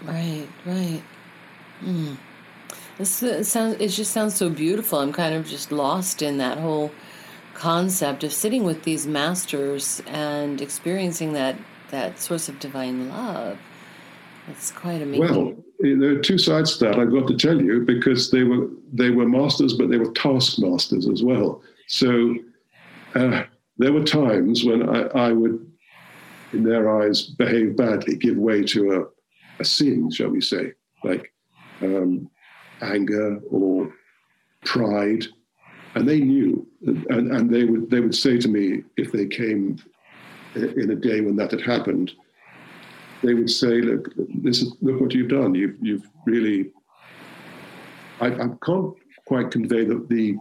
[0.05, 1.03] Right, right.
[1.83, 2.17] Mm.
[2.99, 3.77] This it sounds.
[3.79, 5.01] It just sounds so beautiful.
[5.01, 6.91] I'm kind of just lost in that whole
[7.53, 11.57] concept of sitting with these masters and experiencing that
[11.91, 13.59] that source of divine love.
[14.49, 15.21] It's quite amazing.
[15.21, 16.99] Well, there are two sides to that.
[16.99, 21.09] I've got to tell you because they were they were masters, but they were taskmasters
[21.09, 21.63] as well.
[21.89, 22.37] So
[23.15, 23.45] uh,
[23.79, 25.71] there were times when I, I, would,
[26.53, 30.73] in their eyes, behave badly, give way to a, a sin, shall we say,
[31.05, 31.33] like
[31.83, 32.31] um,
[32.81, 33.93] anger or
[34.65, 35.27] pride,
[35.95, 39.79] and they knew, and, and they would they would say to me if they came
[40.55, 42.13] in a day when that had happened
[43.23, 45.55] they would say, "Look, this is look what you've done.
[45.55, 46.73] You've you've really."
[48.21, 48.95] I, I can't
[49.27, 50.37] quite convey the, the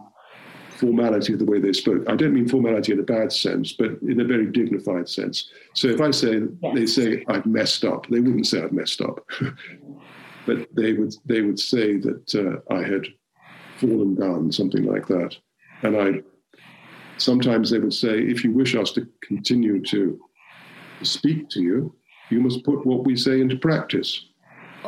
[0.77, 2.03] formality of the way they spoke.
[2.07, 5.49] I don't mean formality in a bad sense, but in a very dignified sense.
[5.73, 6.75] So if I say yes.
[6.75, 9.25] they say I've messed up, they wouldn't say I've messed up,
[10.45, 13.07] but they would they would say that uh, I had
[13.77, 15.35] fallen down, something like that.
[15.83, 16.21] And I
[17.17, 20.19] sometimes they would say, if you wish us to continue to
[21.03, 21.95] speak to you,
[22.29, 24.25] you must put what we say into practice.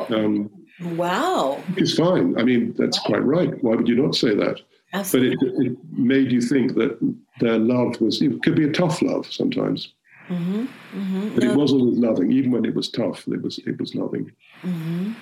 [0.08, 0.50] Um,
[0.92, 1.62] wow.
[1.76, 2.38] It's fine.
[2.38, 3.62] I mean, that's quite right.
[3.62, 4.60] Why would you not say that?
[4.92, 5.36] Absolutely.
[5.36, 6.98] But it, it, made you think that
[7.40, 9.92] their love was, it could be a tough love sometimes.
[10.28, 11.34] Mm-hmm, mm-hmm.
[11.34, 11.50] But no.
[11.50, 13.26] it was always loving, even when it was tough.
[13.28, 14.30] It was it was loving.
[14.62, 15.12] Mm-hmm.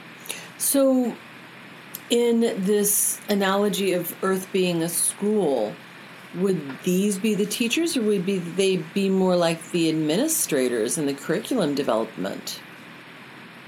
[0.58, 1.14] So,
[2.10, 5.72] in this analogy of Earth being a school,
[6.36, 11.06] would these be the teachers or would be they be more like the administrators in
[11.06, 12.60] the curriculum development?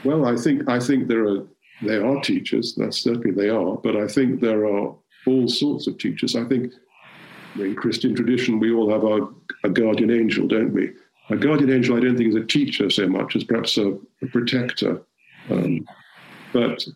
[0.05, 1.47] Well i think i think there are
[1.83, 4.95] they are teachers that's certainly they are but i think there are
[5.27, 6.37] all sorts of teachers.
[6.37, 6.73] I think
[7.57, 9.29] in christian tradition we all have our
[9.65, 10.93] a guardian angel don't we?
[11.31, 14.27] A guardian angel i don't think is a teacher so much as perhaps a, a
[14.31, 15.03] protector.
[15.51, 15.87] Um,
[16.53, 16.87] but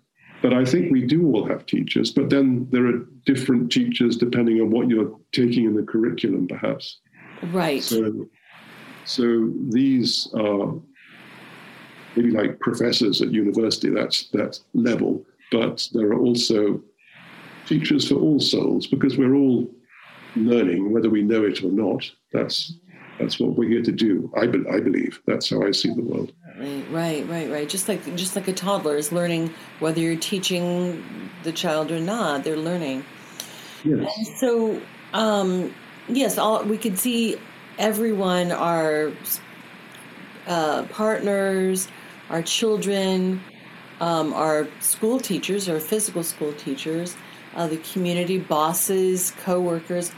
[0.43, 4.61] but I think we do all have teachers, but then there are different teachers depending
[4.61, 6.99] on what you're taking in the curriculum, perhaps.
[7.53, 7.83] Right.
[7.83, 8.27] So,
[9.05, 10.75] so these are
[12.17, 16.83] maybe like professors at university, that's that level, but there are also
[17.67, 19.71] teachers for all souls because we're all
[20.35, 22.11] learning, whether we know it or not.
[22.33, 22.75] That's
[23.19, 24.33] that's what we're here to do.
[24.37, 26.33] I, be, I believe that's how I see the world.
[26.59, 27.51] Right, right, right.
[27.51, 27.69] Right.
[27.69, 31.03] Just like just like a toddler is learning whether you're teaching
[31.45, 33.05] the child or not, they're learning.
[33.85, 34.13] Yes.
[34.17, 34.81] And so,
[35.13, 35.75] um,
[36.09, 37.37] yes, all we could see
[37.79, 39.13] everyone, our
[40.47, 41.89] uh, partners,
[42.31, 43.41] our children,
[44.01, 47.17] um, our school teachers, our physical school teachers,
[47.55, 50.13] uh, the community bosses, co-workers,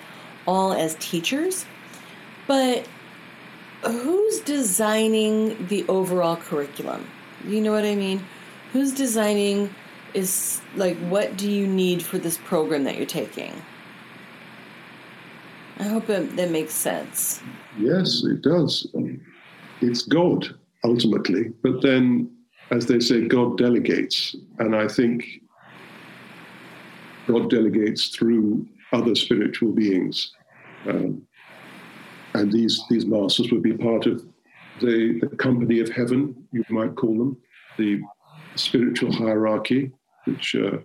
[0.46, 1.64] all as teachers.
[2.46, 2.86] But
[3.90, 7.06] who's designing the overall curriculum?
[7.46, 8.24] You know what I mean?
[8.72, 9.74] Who's designing
[10.14, 13.52] is like what do you need for this program that you're taking?
[15.78, 17.40] I hope it, that makes sense.
[17.78, 18.86] Yes, it does.
[19.80, 22.30] It's God ultimately, but then,
[22.70, 25.40] as they say, God delegates, and I think
[27.26, 30.32] God delegates through other spiritual beings.
[30.88, 31.26] Um,
[32.34, 34.24] and these these masters would be part of
[34.80, 37.36] the, the company of heaven, you might call them,
[37.78, 38.00] the
[38.56, 39.92] spiritual hierarchy,
[40.24, 40.78] which uh,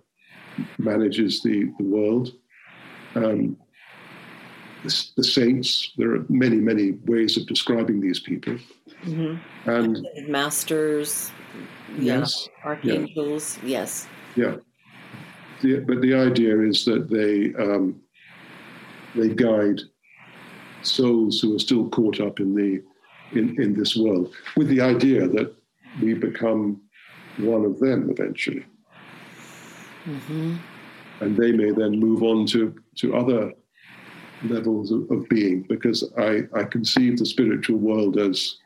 [0.78, 2.32] manages the, the world.
[3.14, 3.56] Um,
[4.84, 8.56] the, the, saints, there are many, many ways of describing these people.
[9.04, 9.70] Mm-hmm.
[9.70, 11.32] And masters,
[11.98, 13.68] yes, yeah, archangels, yeah.
[13.68, 14.06] yes.
[14.36, 14.56] Yeah.
[15.60, 18.00] The, but the idea is that they um,
[19.14, 19.80] they guide
[20.82, 22.82] souls who are still caught up in the
[23.38, 25.54] in, in this world, with the idea that
[26.02, 26.80] we become
[27.38, 28.64] one of them eventually.
[30.04, 30.56] Mm-hmm.
[31.20, 33.52] And they may then move on to, to other
[34.44, 38.56] levels of, of being, because I, I conceive the spiritual world as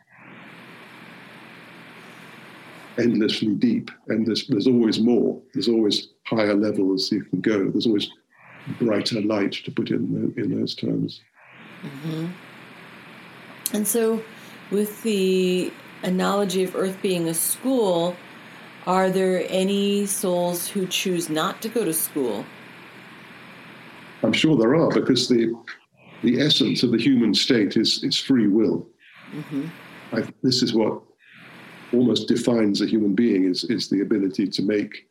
[2.96, 5.42] endlessly deep, and there's, there's always more.
[5.53, 7.70] There's always higher levels you can go.
[7.70, 8.09] There's always
[8.79, 11.20] brighter light, to put in in those terms.
[11.85, 12.27] Mm-hmm.
[13.73, 14.23] And so,
[14.70, 18.16] with the analogy of Earth being a school,
[18.87, 22.44] are there any souls who choose not to go to school?
[24.23, 25.55] I'm sure there are, because the
[26.23, 28.87] the essence of the human state is is free will.
[29.33, 29.66] Mm-hmm.
[30.12, 31.01] I, this is what
[31.92, 35.09] almost defines a human being is is the ability to make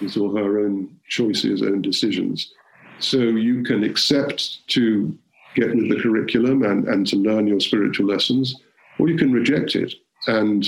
[0.00, 2.52] his or her own choices, own decisions.
[2.98, 5.16] So you can accept to
[5.56, 8.54] get with the curriculum and, and to learn your spiritual lessons,
[8.98, 9.92] or you can reject it.
[10.28, 10.64] And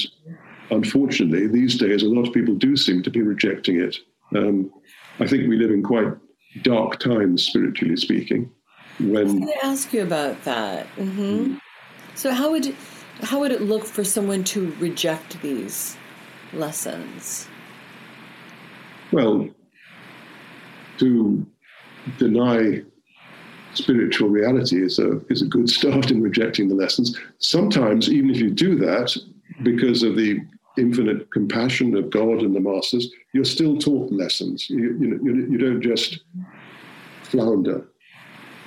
[0.71, 3.97] unfortunately, these days, a lot of people do seem to be rejecting it.
[4.35, 4.73] Um,
[5.21, 6.09] I think we live in quite
[6.63, 8.51] dark times, spiritually speaking.
[8.99, 10.87] When I was going to ask you about that.
[10.97, 11.55] Mm-hmm.
[11.55, 11.61] Mm.
[12.15, 12.75] So, how would
[13.23, 15.97] how would it look for someone to reject these
[16.53, 17.49] lessons?
[19.13, 19.49] Well,
[20.99, 21.47] to
[22.19, 22.83] deny
[23.79, 27.19] spiritual reality is a is a good start in rejecting the lessons.
[27.39, 29.17] Sometimes, even if you do that,
[29.63, 30.41] because of the
[30.77, 34.69] infinite compassion of God and the masters, you're still taught lessons.
[34.71, 36.21] You, you, you don't just
[37.23, 37.87] flounder.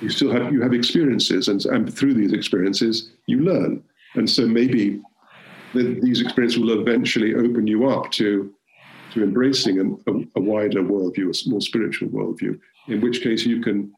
[0.00, 3.82] You still have you have experiences, and, and through these experiences, you learn.
[4.14, 5.00] And so maybe
[5.74, 8.52] the, these experiences will eventually open you up to
[9.12, 12.58] to embracing a, a, a wider worldview, a more spiritual worldview.
[12.88, 13.92] In which case, you can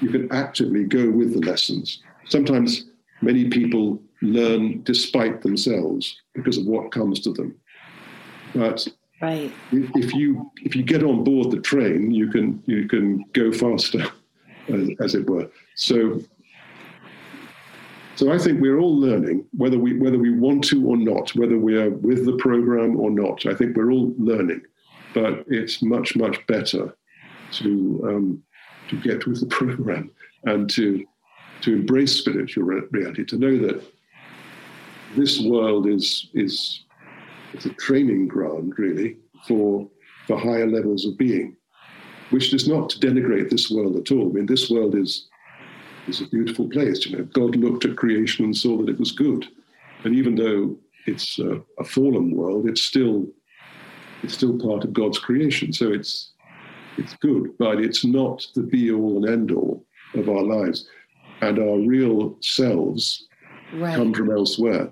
[0.00, 2.02] you can actively go with the lessons.
[2.28, 2.86] Sometimes
[3.22, 7.54] many people learn despite themselves because of what comes to them.
[8.54, 8.86] But
[9.20, 9.52] right.
[9.72, 14.04] if you if you get on board the train, you can you can go faster,
[14.68, 15.50] as, as it were.
[15.74, 16.20] So
[18.16, 21.58] so I think we're all learning, whether we whether we want to or not, whether
[21.58, 23.46] we are with the program or not.
[23.46, 24.62] I think we're all learning,
[25.14, 26.96] but it's much much better
[27.52, 28.42] to um,
[28.88, 30.10] to get with the program
[30.44, 31.04] and to
[31.62, 33.82] to embrace spiritual reality, to know that
[35.16, 36.84] this world is is
[37.52, 39.16] it's a training ground really
[39.46, 39.88] for
[40.26, 41.56] for higher levels of being,
[42.30, 44.28] which does not denigrate this world at all.
[44.28, 45.28] I mean, this world is
[46.08, 47.06] is a beautiful place.
[47.06, 49.46] You know, God looked at creation and saw that it was good,
[50.04, 50.76] and even though
[51.06, 53.26] it's a, a fallen world, it's still
[54.22, 55.72] it's still part of God's creation.
[55.72, 56.32] So it's
[56.96, 59.84] it's good, but it's not the be all and end all
[60.14, 60.88] of our lives.
[61.40, 63.26] And our real selves
[63.74, 63.96] right.
[63.96, 64.90] come from elsewhere.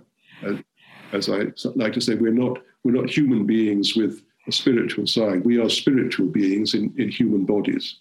[1.12, 5.44] As I like to say, we're not we're not human beings with a spiritual side.
[5.44, 7.96] We are spiritual beings in, in human bodies.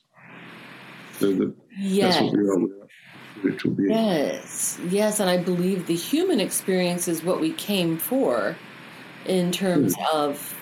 [1.20, 2.16] So the, yes.
[2.16, 2.58] that's what we are.
[2.58, 2.88] We are
[3.38, 3.92] spiritual beings.
[3.92, 8.56] Yes, yes, and I believe the human experience is what we came for,
[9.26, 10.16] in terms mm.
[10.16, 10.58] of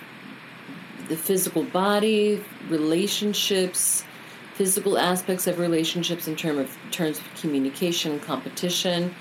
[1.10, 4.06] the physical body, relationships,
[4.54, 9.14] physical aspects of relationships in terms of terms of communication, competition,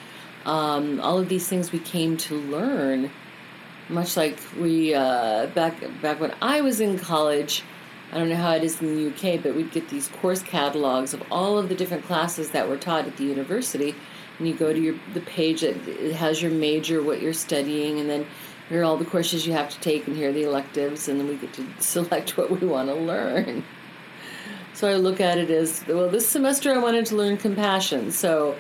[0.45, 3.11] um, all of these things we came to learn.
[3.89, 7.63] Much like we uh, back back when I was in college,
[8.13, 11.15] I don't know how it is in the UK, but we'd get these course catalogs
[11.15, 13.95] of all of the different classes that were taught at the university,
[14.39, 15.77] and you go to your the page that
[16.17, 18.27] has your major, what you're studying, and then
[18.69, 21.19] here are all the courses you have to take, and here are the electives, and
[21.19, 23.65] then we get to select what we want to learn.
[24.75, 28.13] So I look at it as well, this semester I wanted to learn compassion.
[28.13, 28.55] So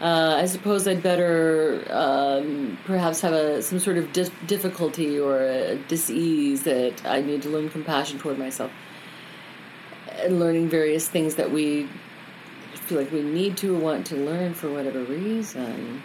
[0.00, 5.40] uh, I suppose I'd better um, perhaps have a, some sort of dis- difficulty or
[5.40, 8.70] a disease that I need to learn compassion toward myself.
[10.22, 11.88] And learning various things that we
[12.74, 16.02] feel like we need to or want to learn for whatever reason.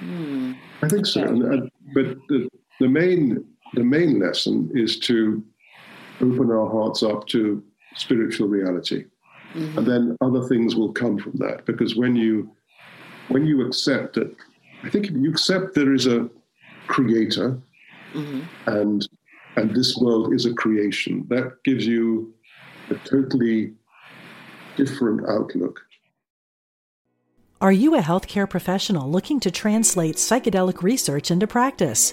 [0.00, 0.52] Hmm.
[0.82, 1.22] I think so.
[1.22, 1.70] Okay.
[1.94, 2.48] But the,
[2.80, 3.44] the main
[3.74, 5.42] the main lesson is to
[6.20, 7.62] open our hearts up to
[7.96, 9.04] spiritual reality.
[9.54, 9.78] Mm-hmm.
[9.78, 11.64] And then other things will come from that.
[11.66, 12.50] Because when you
[13.28, 14.34] when you accept that
[14.82, 16.28] I think if you accept there is a
[16.86, 17.58] creator
[18.12, 18.70] mm-hmm.
[18.70, 19.08] and
[19.56, 22.34] and this world is a creation, that gives you
[22.90, 23.72] a totally
[24.76, 25.80] different outlook.
[27.60, 32.12] Are you a healthcare professional looking to translate psychedelic research into practice?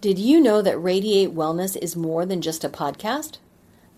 [0.00, 3.36] Did you know that Radiate Wellness is more than just a podcast?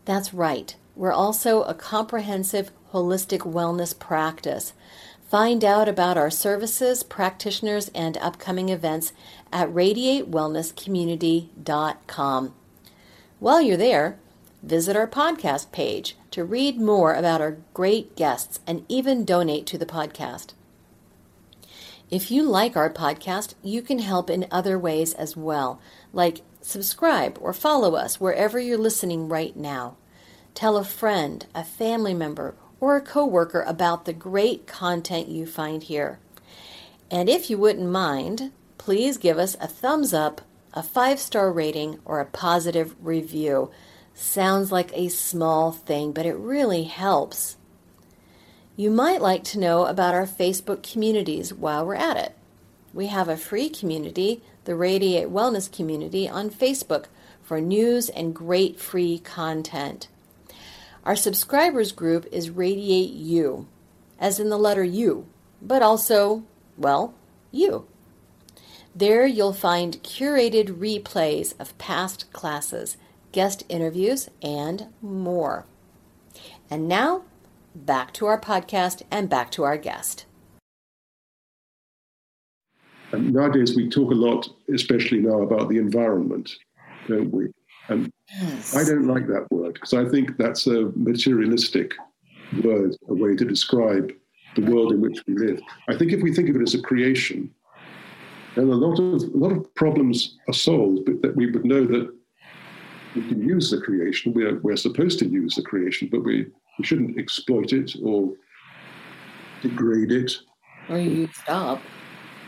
[0.04, 0.74] That's right.
[0.96, 4.72] We're also a comprehensive holistic wellness practice.
[5.28, 9.12] Find out about our services, practitioners, and upcoming events
[9.52, 12.54] at radiatewellnesscommunity.com.
[13.38, 14.18] While you're there,
[14.60, 19.78] visit our podcast page to read more about our great guests and even donate to
[19.78, 20.54] the podcast.
[22.12, 25.80] If you like our podcast, you can help in other ways as well,
[26.12, 29.96] like subscribe or follow us wherever you're listening right now.
[30.52, 35.84] Tell a friend, a family member, or a coworker about the great content you find
[35.84, 36.18] here.
[37.10, 40.42] And if you wouldn't mind, please give us a thumbs up,
[40.74, 43.70] a five star rating, or a positive review.
[44.12, 47.56] Sounds like a small thing, but it really helps.
[48.82, 52.34] You might like to know about our Facebook communities while we're at it.
[52.92, 57.04] We have a free community, the Radiate Wellness Community, on Facebook
[57.44, 60.08] for news and great free content.
[61.04, 63.68] Our subscribers group is Radiate You,
[64.18, 65.26] as in the letter U,
[65.62, 66.42] but also,
[66.76, 67.14] well,
[67.52, 67.86] you.
[68.96, 72.96] There you'll find curated replays of past classes,
[73.30, 75.66] guest interviews, and more.
[76.68, 77.22] And now
[77.74, 80.26] back to our podcast and back to our guest.
[83.12, 86.50] And nowadays, we talk a lot, especially now, about the environment,
[87.08, 87.48] don't we?
[87.88, 88.74] And yes.
[88.74, 91.92] I don't like that word because I think that's a materialistic
[92.64, 94.12] word, a way to describe
[94.54, 95.60] the world in which we live.
[95.88, 97.50] I think if we think of it as a creation,
[98.54, 101.84] then a lot of a lot of problems are solved, but that we would know
[101.84, 102.12] that
[103.14, 104.32] we can use the creation.
[104.32, 106.46] We're we're supposed to use the creation, but we
[106.78, 108.32] we shouldn't exploit it or
[109.62, 110.32] degrade it.
[110.88, 111.80] Or use it up.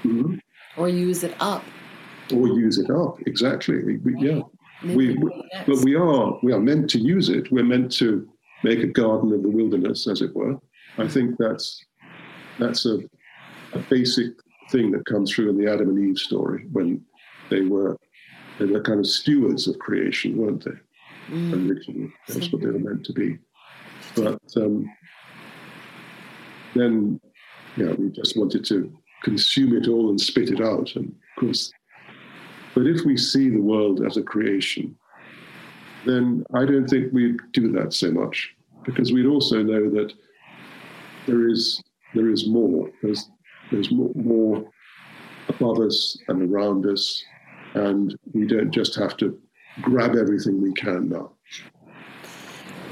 [0.03, 0.37] Mm-hmm.
[0.77, 1.63] Or use it up.
[2.33, 3.83] Or use it up, exactly.
[3.83, 4.43] We, we, yeah.
[4.83, 5.31] We, we,
[5.67, 7.51] but we are we are meant to use it.
[7.51, 8.29] We're meant to
[8.63, 10.59] make a garden of the wilderness, as it were.
[10.99, 11.83] I think that's
[12.59, 12.99] that's a,
[13.73, 14.33] a basic
[14.71, 17.05] thing that comes through in the Adam and Eve story when
[17.51, 17.97] they were
[18.59, 20.79] they were kind of stewards of creation, weren't they?
[21.31, 21.71] Mm.
[21.71, 23.39] Originally, that's what they were meant to be.
[24.17, 24.91] But um,
[26.75, 27.21] then,
[27.77, 28.93] yeah, we just wanted to
[29.23, 30.95] consume it all and spit it out.
[30.97, 31.73] And of course,
[32.75, 34.97] but if we see the world as a creation,
[36.05, 38.55] then I don't think we'd do that so much
[38.85, 40.13] because we'd also know that
[41.27, 41.83] there is
[42.15, 42.91] there is more.
[43.03, 43.31] There's
[43.71, 44.65] there's more, more
[45.49, 47.25] above us and around us,
[47.75, 49.39] and we don't just have to
[49.83, 51.33] grab everything we can now.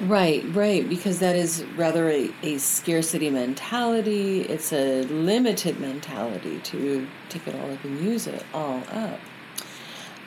[0.03, 4.41] Right, right, because that is rather a, a scarcity mentality.
[4.41, 9.21] It's a limited mentality to take it all up and use it all up.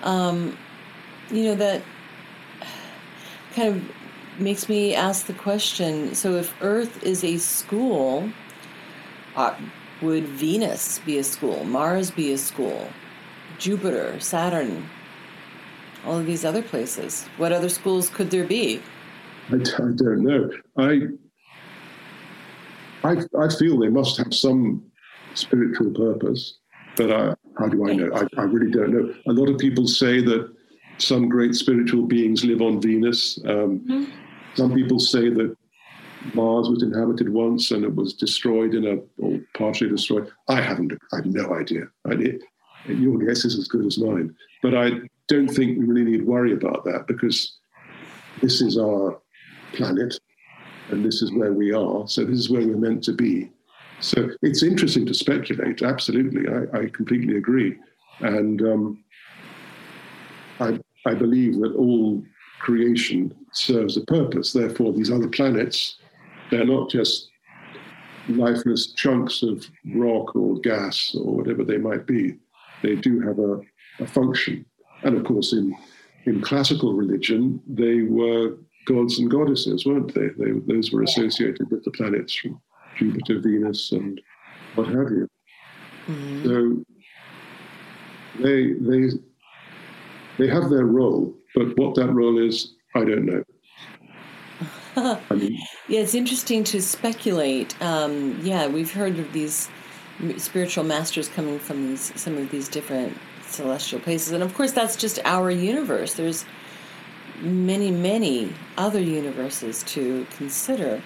[0.02, 0.58] Um,
[1.30, 1.82] you know, that
[3.54, 8.32] kind of makes me ask the question so, if Earth is a school,
[9.36, 9.56] uh,
[10.02, 11.66] would Venus be a school?
[11.66, 12.88] Mars be a school?
[13.58, 14.90] Jupiter, Saturn,
[16.06, 17.26] all of these other places?
[17.36, 18.82] What other schools could there be?
[19.50, 20.50] I, I don't know.
[20.78, 21.02] I,
[23.04, 24.84] I, I feel they must have some
[25.36, 26.58] spiritual purpose,
[26.96, 28.10] but I, how do I know?
[28.16, 29.14] I, I really don't know.
[29.28, 30.52] A lot of people say that
[30.98, 33.40] some great spiritual beings live on Venus.
[33.46, 34.06] Um, mm-hmm.
[34.56, 35.56] Some people say that
[36.34, 40.32] Mars was inhabited once and it was destroyed in a, or partially destroyed.
[40.48, 41.84] I haven't, I have no idea.
[42.08, 42.40] I,
[42.88, 44.36] your guess is as good as mine.
[44.62, 44.92] But I
[45.28, 47.58] don't think we really need worry about that because
[48.42, 49.20] this is our
[49.76, 50.18] planet,
[50.90, 52.08] and this is where we are.
[52.08, 53.52] So this is where we're meant to be.
[54.00, 55.82] So it's interesting to speculate.
[55.82, 57.78] Absolutely, I, I completely agree,
[58.20, 59.04] and um,
[60.60, 62.24] I, I believe that all
[62.60, 64.54] creation serves a purpose.
[64.54, 65.98] Therefore, these other planets,
[66.50, 67.30] they're not just
[68.28, 72.36] lifeless chunks of rock or gas or whatever they might be.
[72.82, 73.62] They do have a,
[74.04, 74.66] a function.
[75.04, 75.76] And of course, in,
[76.26, 80.28] in classical religion, they were gods and goddesses, weren't they?
[80.38, 82.62] they those were associated with the planets from
[82.98, 84.22] Jupiter, Venus, and
[84.76, 85.28] what have you.
[86.08, 86.46] Mm-hmm.
[86.46, 86.86] So
[88.42, 89.10] they they
[90.38, 93.44] they have their role, but what that role is, I don't know.
[95.30, 95.60] I mean,
[95.90, 97.80] yeah, it's interesting to speculate.
[97.82, 99.70] Um, yeah, we've heard of these
[100.38, 103.18] spiritual masters coming from these some of these different
[103.48, 106.14] celestial places, and of course, that's just our universe.
[106.14, 106.46] There's
[107.42, 111.02] many, many other universes to consider.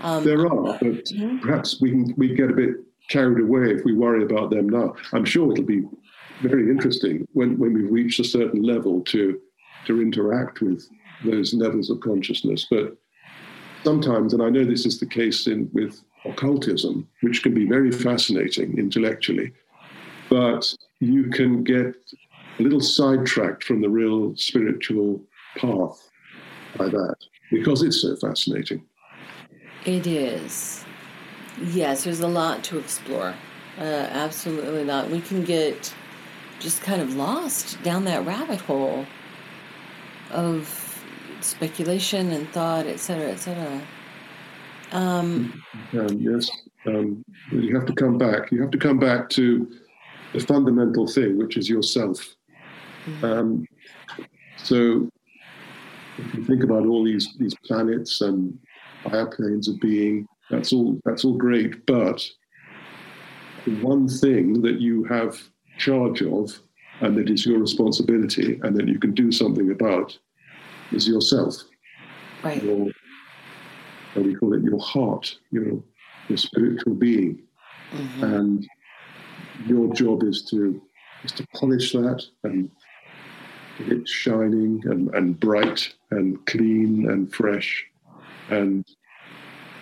[0.00, 1.38] Um, there are, but mm-hmm.
[1.38, 2.76] perhaps we can we get a bit
[3.08, 4.94] carried away if we worry about them now.
[5.12, 5.84] I'm sure it'll be
[6.40, 9.38] very interesting when, when we've reached a certain level to
[9.86, 10.88] to interact with
[11.24, 12.66] those levels of consciousness.
[12.70, 12.96] But
[13.84, 17.90] sometimes, and I know this is the case in with occultism, which can be very
[17.90, 19.52] fascinating intellectually,
[20.28, 21.94] but you can get
[22.58, 25.20] a little sidetracked from the real spiritual
[25.56, 26.10] path
[26.76, 27.16] by that
[27.50, 28.84] because it's so fascinating.
[29.84, 30.84] It is.
[31.60, 33.34] Yes, there's a lot to explore.
[33.78, 35.10] Uh, absolutely not.
[35.10, 35.92] We can get
[36.58, 39.06] just kind of lost down that rabbit hole
[40.30, 40.76] of
[41.40, 43.82] speculation and thought, etc., etc.
[44.92, 46.50] Um, um, yes,
[46.86, 48.50] um, you have to come back.
[48.52, 49.70] You have to come back to
[50.32, 52.36] the fundamental thing, which is yourself.
[53.06, 53.24] Mm-hmm.
[53.24, 53.66] Um,
[54.56, 55.08] so
[56.34, 58.58] you think about all these these planets and
[59.04, 61.86] higher planes of being, that's all that's all great.
[61.86, 62.24] But
[63.64, 65.40] the one thing that you have
[65.78, 66.58] charge of
[67.00, 70.16] and that is your responsibility and that you can do something about
[70.92, 71.56] is yourself.
[72.42, 72.62] Right.
[72.62, 72.90] Your,
[74.14, 75.82] how we call it, your heart, your,
[76.28, 77.42] your spiritual being.
[77.92, 78.24] Mm-hmm.
[78.24, 78.68] And
[79.66, 80.80] your job is to
[81.24, 82.70] is to polish that and
[83.88, 87.84] it's shining and, and bright and clean and fresh.
[88.50, 88.84] And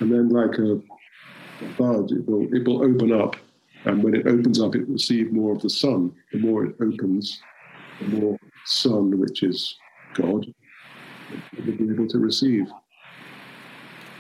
[0.01, 0.81] and then like a,
[1.77, 3.37] bud it will it will open up.
[3.85, 6.13] And when it opens up it will receive more of the sun.
[6.33, 7.41] The more it opens
[8.01, 9.77] the more sun which is
[10.15, 10.47] god
[11.53, 12.67] it will be able to receive.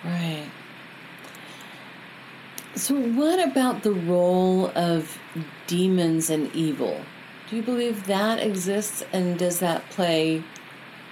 [0.04, 0.48] Right.
[2.74, 5.18] So what about the role of
[5.66, 7.00] demons and evil
[7.49, 10.42] do you believe that exists and does that play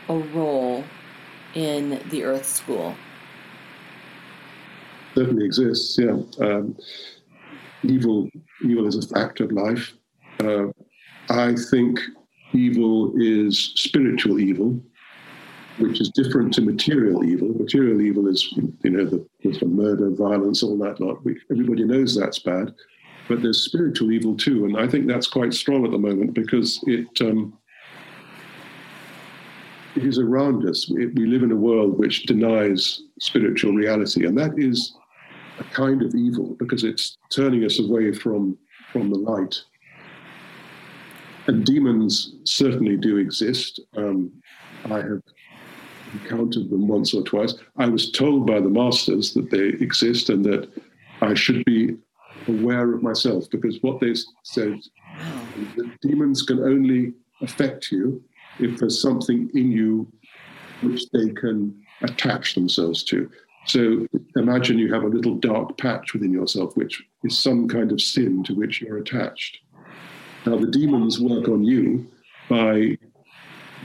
[0.08, 0.84] a role
[1.54, 2.94] in the Earth School?
[5.14, 6.18] Certainly exists, yeah.
[6.40, 6.76] Um,
[7.82, 8.28] evil,
[8.62, 9.94] evil is a fact of life.
[10.40, 10.66] Uh,
[11.30, 12.00] I think
[12.52, 14.78] evil is spiritual evil,
[15.78, 17.48] which is different to material evil.
[17.48, 21.24] Material evil is, you know, the, the murder, violence, all that lot.
[21.24, 22.74] We, everybody knows that's bad
[23.28, 26.80] but there's spiritual evil too, and I think that's quite strong at the moment because
[26.86, 27.56] it um,
[29.96, 30.88] it is around us.
[30.88, 34.94] We, we live in a world which denies spiritual reality, and that is
[35.58, 38.56] a kind of evil because it's turning us away from
[38.92, 39.62] from the light.
[41.48, 43.80] And demons certainly do exist.
[43.96, 44.32] Um,
[44.86, 45.22] I have
[46.12, 47.54] encountered them once or twice.
[47.76, 50.68] I was told by the masters that they exist and that
[51.20, 51.96] I should be
[52.48, 54.80] aware of myself because what they said,
[55.76, 58.22] the demons can only affect you
[58.58, 60.10] if there's something in you
[60.82, 63.30] which they can attach themselves to.
[63.66, 68.00] So imagine you have a little dark patch within yourself, which is some kind of
[68.00, 69.58] sin to which you're attached.
[70.46, 72.06] Now the demons work on you
[72.48, 72.96] by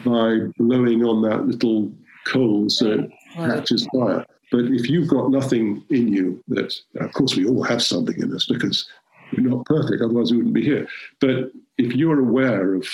[0.06, 1.92] by blowing on that little
[2.26, 4.26] coal so it catches fire.
[4.52, 8.36] But if you've got nothing in you that, of course, we all have something in
[8.36, 8.88] us because
[9.32, 10.88] we're not perfect, otherwise we wouldn't be here.
[11.22, 12.86] But if you're aware of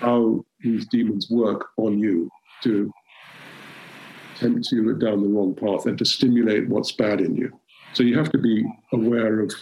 [0.00, 2.28] how these demons work on you
[2.64, 2.92] to
[4.36, 7.52] tempt you down the wrong path and to stimulate what's bad in you.
[7.94, 9.52] So you have to be aware of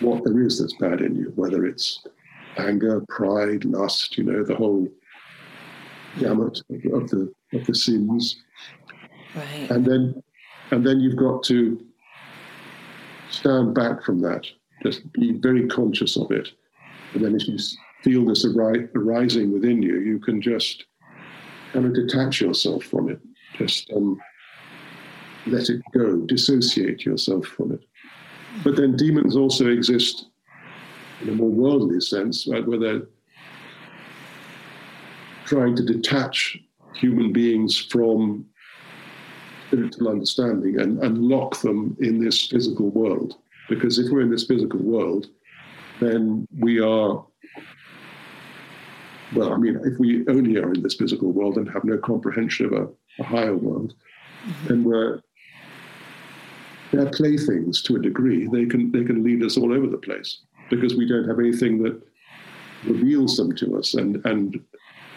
[0.00, 2.06] what there is that's bad in you, whether it's
[2.58, 4.88] anger, pride, lust, you know, the whole
[6.18, 8.42] gamut of the of the sins.
[9.36, 9.70] Right.
[9.70, 10.22] And then
[10.70, 11.84] and then you've got to
[13.30, 14.46] stand back from that.
[14.82, 16.48] Just be very conscious of it.
[17.14, 17.58] And then if you
[18.02, 20.84] feel this arising within you, you can just
[21.72, 23.20] kind of detach yourself from it.
[23.58, 24.20] Just um,
[25.46, 27.80] let it go, dissociate yourself from it.
[28.64, 30.26] But then demons also exist
[31.22, 33.06] in a more worldly sense, right, where they're
[35.44, 36.58] trying to detach
[36.94, 38.46] human beings from
[39.66, 43.34] spiritual understanding and, and lock them in this physical world.
[43.68, 45.26] Because if we're in this physical world,
[46.00, 47.24] then we are,
[49.34, 52.66] well, I mean, if we only are in this physical world and have no comprehension
[52.66, 52.88] of a,
[53.20, 53.94] a higher world,
[54.44, 54.68] mm-hmm.
[54.68, 55.20] then we're
[56.92, 58.46] they're playthings to a degree.
[58.46, 61.82] They can they can lead us all over the place because we don't have anything
[61.82, 62.00] that
[62.84, 64.60] reveals them to us and and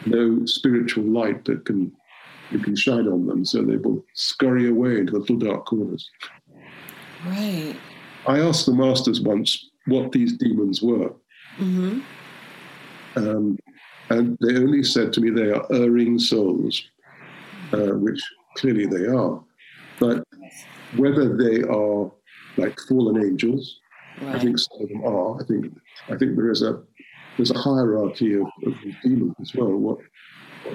[0.05, 1.91] no spiritual light that can
[2.51, 6.09] you can shine on them, so they will scurry away into the little dark corners.
[7.25, 7.75] Right.
[8.27, 11.13] I asked the masters once what these demons were.
[11.57, 11.99] Mm-hmm.
[13.15, 13.57] Um,
[14.09, 16.83] and they only said to me they are erring souls,
[17.73, 18.21] uh, which
[18.55, 19.41] clearly they are.
[19.99, 20.23] But
[20.95, 22.11] whether they are
[22.57, 23.79] like fallen angels,
[24.21, 24.35] right.
[24.35, 25.41] I think some of them are.
[25.41, 25.65] I think
[26.09, 26.81] I think there is a
[27.37, 28.73] there's a hierarchy of, of
[29.03, 29.75] demons as well.
[29.75, 29.99] What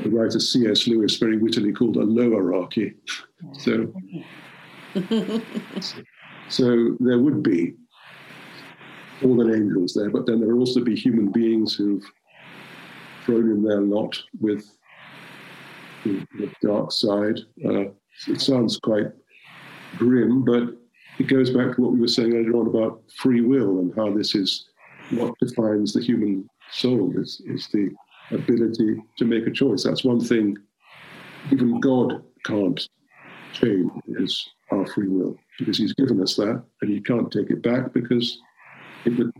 [0.03, 0.87] the writer C.S.
[0.87, 2.95] Lewis very wittily called a lowerarchy.
[3.59, 3.93] So,
[6.49, 7.75] so there would be
[9.21, 12.05] fallen angels there, but then there would also be human beings who've
[13.25, 14.77] thrown in their lot with
[16.05, 17.39] the, the dark side.
[17.65, 17.91] Uh,
[18.29, 19.07] it sounds quite
[19.97, 20.75] grim, but
[21.19, 24.13] it goes back to what we were saying earlier on about free will and how
[24.13, 24.67] this is
[25.11, 27.91] what defines the human soul is, is the
[28.31, 29.85] ability to make a choice.
[29.85, 30.57] That's one thing
[31.53, 32.87] even God can't
[33.53, 37.63] change is our free will because he's given us that and he can't take it
[37.63, 38.39] back because
[39.05, 39.33] it would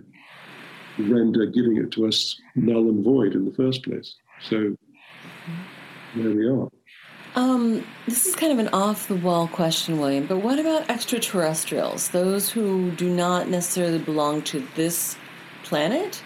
[0.99, 4.15] render giving it to us null and void in the first place.
[4.41, 4.77] So
[6.15, 6.69] there we are.
[7.37, 12.09] Um, this is kind of an off the wall question, William, but what about extraterrestrials?
[12.11, 15.17] Those who do not necessarily belong to this
[15.65, 16.23] planet,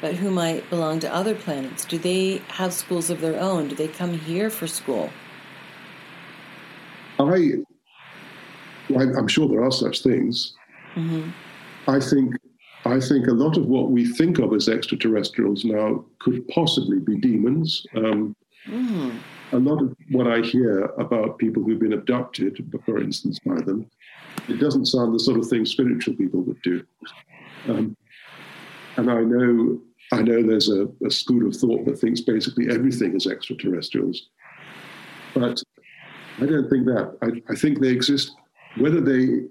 [0.00, 1.84] but who might belong to other planets?
[1.84, 3.68] Do they have schools of their own?
[3.68, 5.10] Do they come here for school?
[8.96, 10.54] I, I'm sure there are such things.
[10.94, 11.30] Mm-hmm.
[11.88, 12.34] I think
[12.84, 17.16] I think a lot of what we think of as extraterrestrials now could possibly be
[17.18, 17.86] demons.
[17.94, 18.34] Um,
[18.66, 19.12] mm
[19.52, 23.86] a lot of what I hear about people who've been abducted, for instance, by them,
[24.48, 26.84] it doesn't sound the sort of thing spiritual people would do.
[27.68, 27.96] Um,
[28.96, 29.80] and I know,
[30.12, 34.28] I know there's a, a, school of thought that thinks basically everything is extraterrestrials,
[35.34, 35.62] but
[36.38, 37.16] I don't think that.
[37.22, 38.32] I, I think they exist.
[38.78, 39.46] Whether they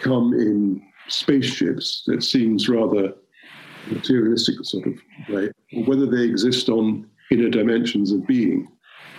[0.00, 3.14] come in spaceships, that seems rather
[3.90, 4.94] materialistic sort of
[5.28, 8.68] way, or whether they exist on inner dimensions of being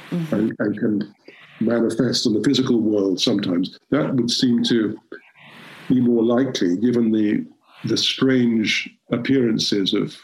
[0.09, 0.35] mm-hmm.
[0.35, 1.15] and, and can
[1.59, 3.77] manifest in the physical world sometimes.
[3.89, 4.97] That would seem to
[5.89, 7.45] be more likely given the
[7.85, 10.15] the strange appearances of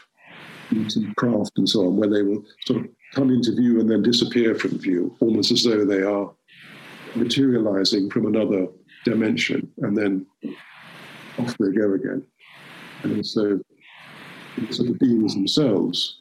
[1.16, 4.54] craft and so on, where they will sort of come into view and then disappear
[4.54, 6.30] from view, almost as though they are
[7.14, 8.66] materializing from another
[9.04, 10.26] dimension, and then
[11.38, 12.24] off they go again.
[13.02, 13.60] And so,
[14.70, 16.20] sort of beings themselves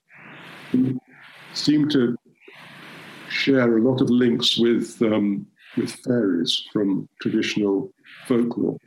[1.54, 2.16] seem to
[3.30, 5.46] share a lot of links with um,
[5.78, 7.92] with fairies from traditional
[8.28, 8.78] folklore.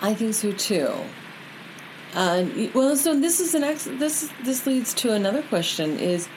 [0.00, 0.92] I think so too.
[2.14, 6.28] Uh, well, so this is an ex- this this leads to another question: is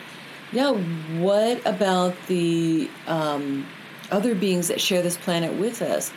[0.51, 0.71] yeah,
[1.19, 3.65] what about the um,
[4.11, 6.11] other beings that share this planet with us?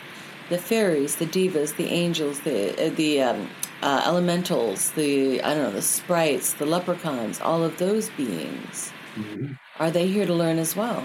[0.49, 3.49] The fairies, the devas, the angels, the uh, the um,
[3.81, 8.91] uh, elementals, the I don't know, the sprites, the leprechauns, all of those beings.
[9.15, 11.03] Mm-hmm Are they here to learn as well?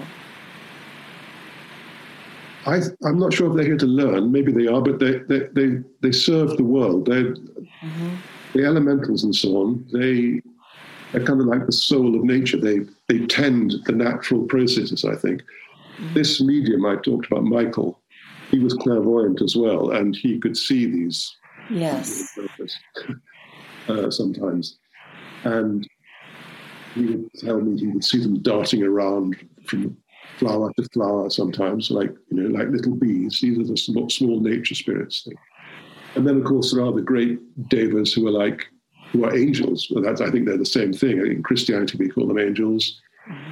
[2.65, 4.31] I, am not sure if they're here to learn.
[4.31, 7.05] Maybe they are, but they they they, they serve the world.
[7.05, 8.15] They mm-hmm.
[8.53, 9.85] The elementals and so on.
[9.91, 10.41] They
[11.11, 12.57] they're kind of like the soul of nature.
[12.57, 15.05] They they tend the natural processes.
[15.05, 16.13] I think mm-hmm.
[16.13, 17.99] this medium I talked about, Michael,
[18.51, 21.35] he was clairvoyant as well, and he could see these.
[21.69, 22.37] Yes.
[23.89, 24.77] uh, sometimes,
[25.43, 25.87] and
[26.93, 29.35] he would tell me he would see them darting around
[29.65, 29.97] from
[30.37, 33.39] flower to flower sometimes, like you know, like little bees.
[33.41, 35.27] These are the small, small nature spirits.
[36.17, 37.39] And then, of course, there are the great
[37.69, 38.65] devas who are like
[39.11, 39.87] who are angels.
[39.91, 41.19] Well, I think they're the same thing.
[41.19, 42.99] In Christianity, we call them angels.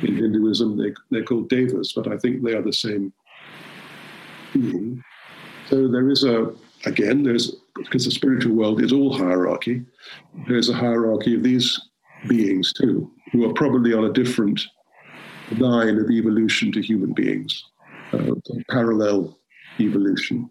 [0.01, 3.13] In Hinduism, they, they're called devas, but I think they are the same
[4.51, 5.03] being.
[5.69, 6.51] So there is a,
[6.85, 9.85] again, there's, because the spiritual world is all hierarchy,
[10.47, 11.79] there's a hierarchy of these
[12.27, 14.59] beings too, who are probably on a different
[15.59, 17.63] line of evolution to human beings,
[18.11, 18.31] uh,
[18.71, 19.37] parallel
[19.79, 20.49] evolution.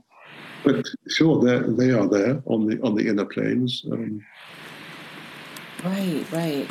[0.65, 3.85] But sure, they are there on the on the inner planes.
[3.91, 4.25] Um,
[5.85, 6.69] right, right.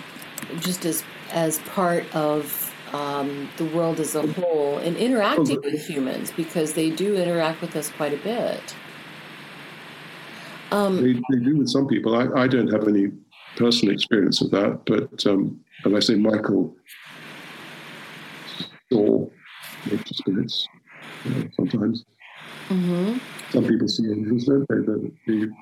[0.59, 6.31] Just as as part of um, the world as a whole and interacting with humans
[6.35, 8.75] because they do interact with us quite a bit.
[10.71, 12.15] Um, they, they, do with some people.
[12.15, 13.11] I, I don't have any
[13.57, 16.75] personal experience of that, but um, as I say, Michael
[18.91, 19.29] saw
[19.85, 20.67] nature spirits
[21.55, 22.05] sometimes.
[22.69, 23.17] Mm-hmm.
[23.51, 24.13] Some people see they?
[24.15, 25.53] The, the,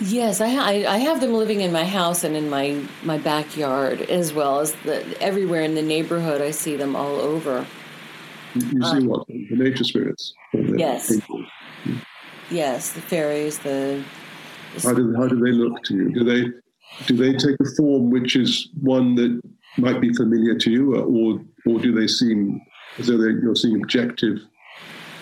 [0.00, 4.02] Yes, I, I, I have them living in my house and in my my backyard
[4.02, 6.40] as well as the, everywhere in the neighborhood.
[6.40, 7.64] I see them all over.
[8.54, 10.34] You, you see um, what the nature spirits?
[10.52, 11.12] Yes.
[12.50, 13.58] Yes, the fairies.
[13.58, 14.02] The,
[14.74, 16.10] the how do how do they look to you?
[16.10, 19.40] Do they do they take a form which is one that
[19.78, 22.60] might be familiar to you, or or do they seem
[22.98, 24.40] as though you're seeing objective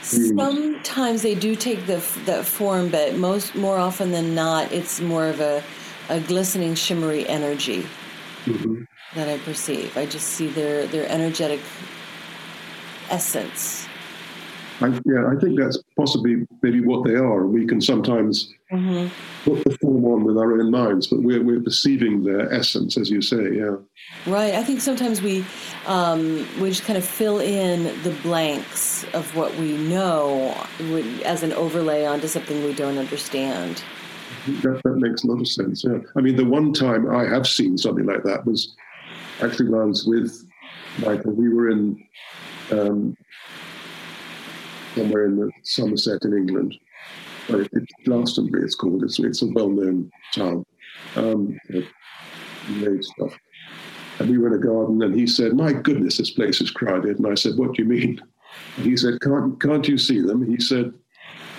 [0.03, 5.27] Sometimes they do take the that form, but most more often than not, it's more
[5.27, 5.63] of a,
[6.09, 7.87] a glistening, shimmery energy
[8.45, 8.83] mm-hmm.
[9.15, 9.97] that I perceive.
[9.97, 11.61] I just see their their energetic
[13.11, 13.87] essence.
[14.83, 17.47] I, yeah, I think that's possibly maybe what they are.
[17.47, 19.09] We can sometimes mm-hmm.
[19.45, 23.11] put the form on with our own minds, but we're, we're perceiving their essence, as
[23.11, 23.77] you say, yeah.
[24.27, 24.55] Right.
[24.55, 25.45] I think sometimes we,
[25.87, 30.55] um, we just kind of fill in the blanks of what we know
[31.25, 33.83] as an overlay onto something we don't understand.
[34.63, 35.99] That, that makes a lot of sense, yeah.
[36.17, 38.75] I mean, the one time I have seen something like that was
[39.41, 40.49] actually when I was with
[40.99, 41.33] Michael.
[41.33, 42.05] We were in
[42.71, 43.17] um,
[44.95, 46.75] somewhere in the Somerset in England.
[47.49, 49.03] It's Glastonbury, it's called.
[49.03, 50.65] It's, it's a well-known town.
[51.17, 51.59] Um,
[52.69, 53.37] made stuff.
[54.19, 57.19] And we were in a garden, and he said, "My goodness, this place is crowded."
[57.19, 58.21] And I said, "What do you mean?"
[58.77, 60.93] And he said, "Can't can't you see them?" He said,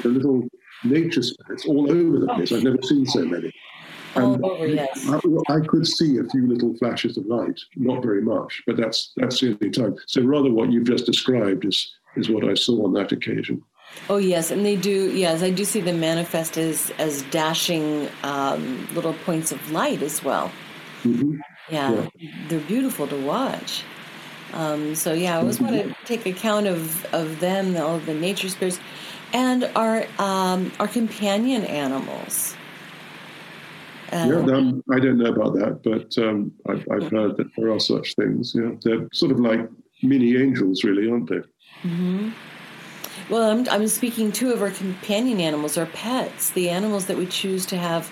[0.02, 0.48] "The little
[0.84, 2.52] nature spirits all over the place.
[2.52, 3.52] I've never seen so many."
[4.16, 5.10] And over, yes.
[5.10, 5.20] I,
[5.56, 9.40] I, could see a few little flashes of light, not very much, but that's that's
[9.40, 9.96] the only time.
[10.06, 13.64] So rather, what you've just described is is what I saw on that occasion.
[14.09, 15.11] Oh yes, and they do.
[15.16, 20.24] Yes, I do see them manifest as as dashing um, little points of light as
[20.24, 20.51] well.
[21.03, 21.38] Mm-hmm.
[21.70, 23.84] Yeah, yeah, they're beautiful to watch.
[24.53, 25.76] Um, so yeah, I always mm-hmm.
[25.76, 28.80] want to take account of of them, all of the nature spirits,
[29.32, 32.55] and our um, our companion animals.
[34.11, 37.72] Um, yeah, um, I don't know about that, but um, I've, I've heard that there
[37.72, 38.53] are such things.
[38.55, 39.68] Yeah, they're sort of like
[40.03, 41.41] mini angels, really, aren't they?
[41.84, 42.30] Mm-hmm.
[43.30, 47.26] Well, I'm, I'm speaking too of our companion animals, our pets, the animals that we
[47.26, 48.12] choose to have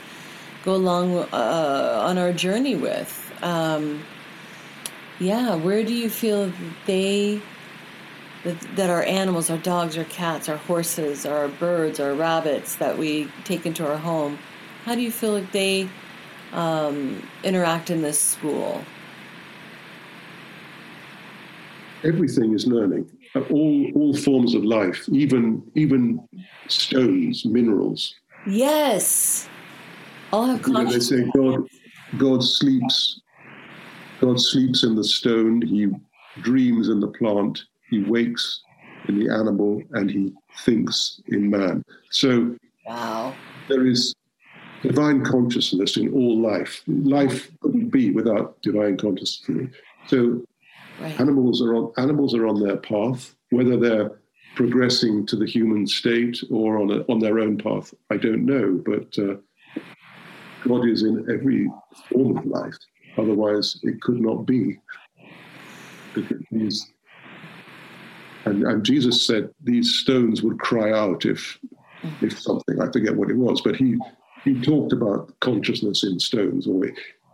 [0.63, 3.17] go along uh, on our journey with.
[3.41, 4.03] Um,
[5.19, 7.41] yeah, where do you feel that they,
[8.43, 12.97] that, that our animals, our dogs, our cats, our horses, our birds, our rabbits that
[12.97, 14.37] we take into our home,
[14.85, 15.89] how do you feel like they
[16.53, 18.83] um, interact in this school?
[22.03, 26.27] Everything is learning all all forms of life, even even
[26.67, 28.15] stones, minerals.
[28.47, 29.47] Yes,
[30.33, 31.67] all have you know, They say God
[32.17, 33.21] God sleeps.
[34.19, 35.61] God sleeps in the stone.
[35.61, 35.87] He
[36.41, 37.63] dreams in the plant.
[37.89, 38.61] He wakes
[39.07, 41.83] in the animal, and he thinks in man.
[42.11, 42.55] So
[42.85, 43.33] wow.
[43.67, 44.13] there is
[44.81, 46.83] divine consciousness in all life.
[46.87, 49.73] Life couldn't be without divine consciousness.
[50.07, 50.43] So
[51.01, 51.19] Right.
[51.19, 54.11] Animals are on animals are on their path, whether they're
[54.55, 57.93] progressing to the human state or on a, on their own path.
[58.11, 59.37] I don't know, but uh,
[60.63, 61.71] God is in every
[62.09, 62.75] form of life.
[63.17, 64.79] Otherwise, it could not be.
[66.51, 66.91] These,
[68.45, 71.57] and, and Jesus said these stones would cry out if
[72.21, 73.97] if something I forget what it was, but he
[74.43, 76.83] he talked about consciousness in stones, or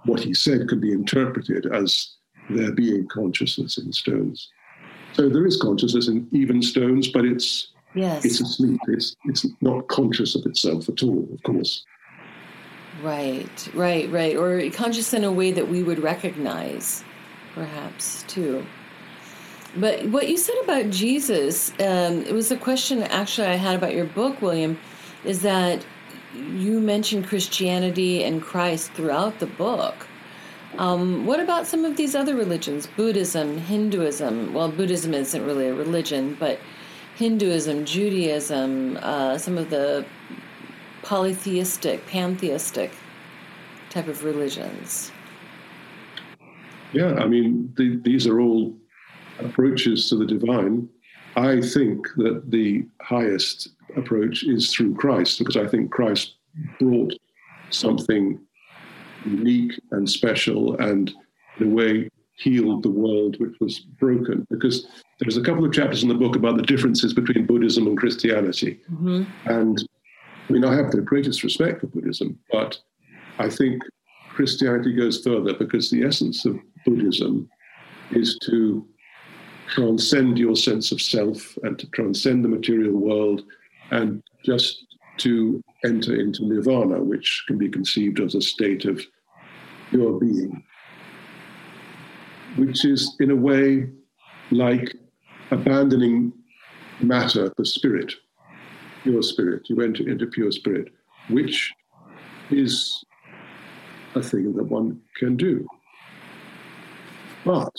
[0.05, 2.17] what he said could be interpreted as
[2.49, 4.49] there being consciousness in stones.
[5.13, 8.23] So there is consciousness in even stones, but it's yes.
[8.23, 8.79] it's asleep.
[8.87, 11.83] It's it's not conscious of itself at all, of course.
[13.03, 14.35] Right, right, right.
[14.35, 17.03] Or conscious in a way that we would recognize,
[17.53, 18.65] perhaps, too.
[19.75, 23.93] But what you said about Jesus, um, it was a question actually I had about
[23.93, 24.79] your book, William,
[25.23, 25.85] is that
[26.35, 30.07] you mentioned Christianity and Christ throughout the book.
[30.77, 32.87] Um, what about some of these other religions?
[32.97, 34.53] Buddhism, Hinduism.
[34.53, 36.59] Well, Buddhism isn't really a religion, but
[37.15, 40.05] Hinduism, Judaism, uh, some of the
[41.01, 42.91] polytheistic, pantheistic
[43.89, 45.11] type of religions.
[46.93, 48.77] Yeah, I mean, the, these are all
[49.39, 50.89] approaches to the divine.
[51.35, 56.35] I think that the highest approach is through Christ, because I think Christ
[56.79, 57.13] brought
[57.69, 58.39] something
[59.25, 61.13] unique and special and,
[61.59, 64.45] in a way, healed the world which was broken.
[64.49, 64.87] Because
[65.19, 68.79] there's a couple of chapters in the book about the differences between Buddhism and Christianity.
[68.91, 69.23] Mm-hmm.
[69.45, 69.89] And
[70.47, 72.79] I mean, I have the greatest respect for Buddhism, but
[73.39, 73.81] I think
[74.29, 77.49] Christianity goes further because the essence of Buddhism
[78.11, 78.87] is to
[79.67, 83.43] transcend your sense of self and to transcend the material world
[83.91, 84.85] and just
[85.19, 89.01] to enter into nirvana, which can be conceived as a state of
[89.89, 90.63] pure being,
[92.55, 93.89] which is in a way
[94.51, 94.95] like
[95.51, 96.33] abandoning
[97.01, 98.13] matter for spirit
[99.07, 99.69] pure spirit.
[99.69, 100.89] You enter into pure spirit,
[101.29, 101.71] which
[102.51, 103.03] is
[104.15, 105.65] a thing that one can do.
[107.45, 107.73] But,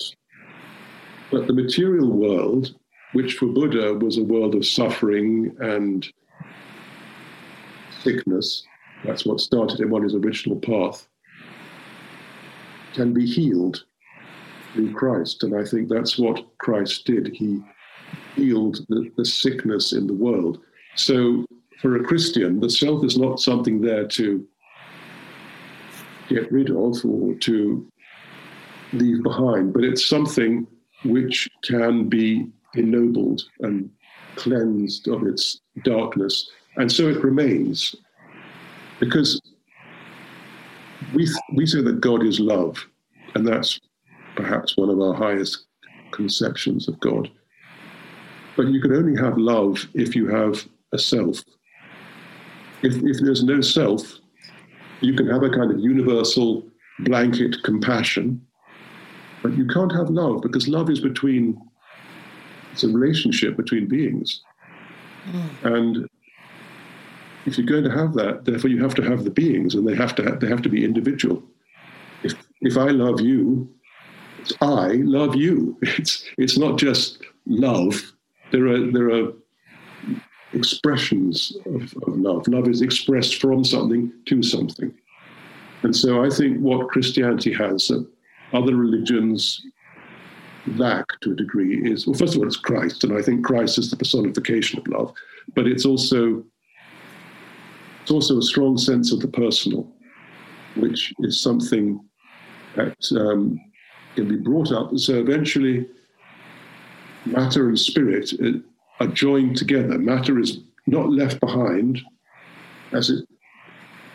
[1.31, 2.75] but the material world,
[3.13, 6.11] which for Buddha was a world of suffering and
[8.09, 8.67] sickness,
[9.05, 11.07] that's what started him on his original path,
[12.95, 13.85] can be healed
[14.73, 15.43] through Christ.
[15.45, 17.29] And I think that's what Christ did.
[17.35, 17.63] He
[18.35, 20.59] healed the, the sickness in the world.
[20.95, 21.45] So
[21.81, 24.47] for a Christian, the self is not something there to
[26.29, 27.87] get rid of or to
[28.93, 30.67] leave behind, but it's something
[31.05, 33.91] which can be ennobled and
[34.37, 36.51] cleansed of its darkness.
[36.79, 37.95] And so it remains.
[39.01, 39.41] Because
[41.15, 42.85] we, we say that God is love,
[43.35, 43.79] and that's
[44.37, 45.67] perhaps one of our highest
[46.13, 47.31] conceptions of God.
[48.57, 51.43] But you can only have love if you have a self.
[52.83, 54.03] If, if there's no self,
[55.01, 56.65] you can have a kind of universal
[57.01, 58.45] blanket compassion,
[59.43, 61.61] but you can't have love because love is between,
[62.73, 64.43] it's a relationship between beings.
[65.31, 65.77] Mm.
[65.77, 66.09] And
[67.49, 69.95] if you're going to have that, therefore you have to have the beings and they
[69.95, 71.43] have to have, they have to be individual.
[72.23, 73.69] If, if I love you,
[74.61, 75.77] I love you.
[75.83, 78.13] It's, it's not just love.
[78.53, 79.33] There are, there are
[80.53, 82.47] expressions of, of love.
[82.49, 84.95] Love is expressed from something to something.
[85.83, 88.07] And so I think what Christianity has that
[88.53, 89.65] other religions
[90.77, 93.79] lack to a degree is well, first of all, it's Christ, and I think Christ
[93.79, 95.15] is the personification of love,
[95.55, 96.45] but it's also
[98.09, 99.87] it's also a strong sense of the personal,
[100.77, 102.01] which is something
[102.75, 103.61] that um,
[104.17, 104.97] can be brought up.
[104.97, 105.87] So eventually,
[107.27, 108.33] matter and spirit
[109.01, 109.99] are joined together.
[109.99, 112.01] Matter is not left behind,
[112.93, 113.29] as it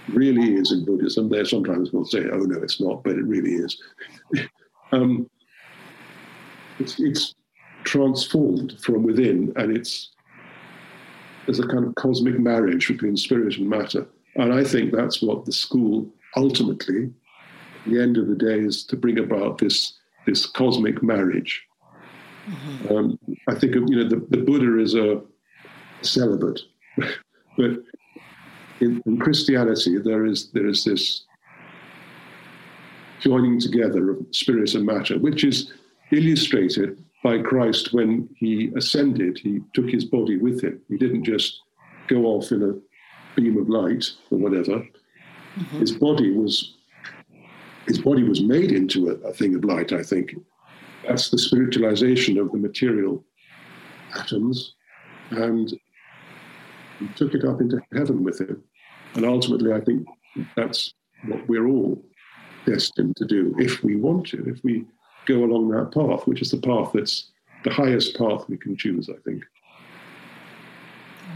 [0.10, 1.30] really is in Buddhism.
[1.30, 3.80] There sometimes will say, "Oh no, it's not," but it really is.
[4.92, 5.30] um,
[6.80, 7.36] it's, it's
[7.84, 10.10] transformed from within, and it's
[11.46, 14.06] there's a kind of cosmic marriage between spirit and matter.
[14.36, 17.12] And I think that's what the school ultimately,
[17.86, 19.94] at the end of the day, is to bring about this
[20.26, 21.68] this cosmic marriage
[22.48, 22.96] Mm-hmm.
[22.96, 25.22] Um, I think you know the, the Buddha is a
[26.02, 26.60] celibate,
[27.58, 27.72] but
[28.82, 31.24] in, in, Christianity there is there is this
[33.22, 35.72] joining together of spirit and matter, which is
[36.12, 39.40] illustrated by Christ when he ascended.
[39.40, 40.82] He took his body with him.
[40.90, 41.62] He didn't just
[42.08, 44.86] go off in a beam of light or whatever.
[45.56, 45.80] Mm-hmm.
[45.80, 46.76] His body was
[47.88, 49.92] his body was made into a, a thing of light.
[49.92, 50.36] I think
[51.06, 53.24] that's the spiritualization of the material
[54.16, 54.76] atoms,
[55.32, 55.70] and
[57.00, 58.64] he took it up into heaven with him.
[59.16, 60.08] And ultimately, I think
[60.56, 60.94] that's
[61.28, 62.02] what we're all
[62.66, 64.86] destined to do if we want to, if we
[65.26, 67.32] go along that path, which is the path that's
[67.64, 69.44] the highest path we can choose, I think.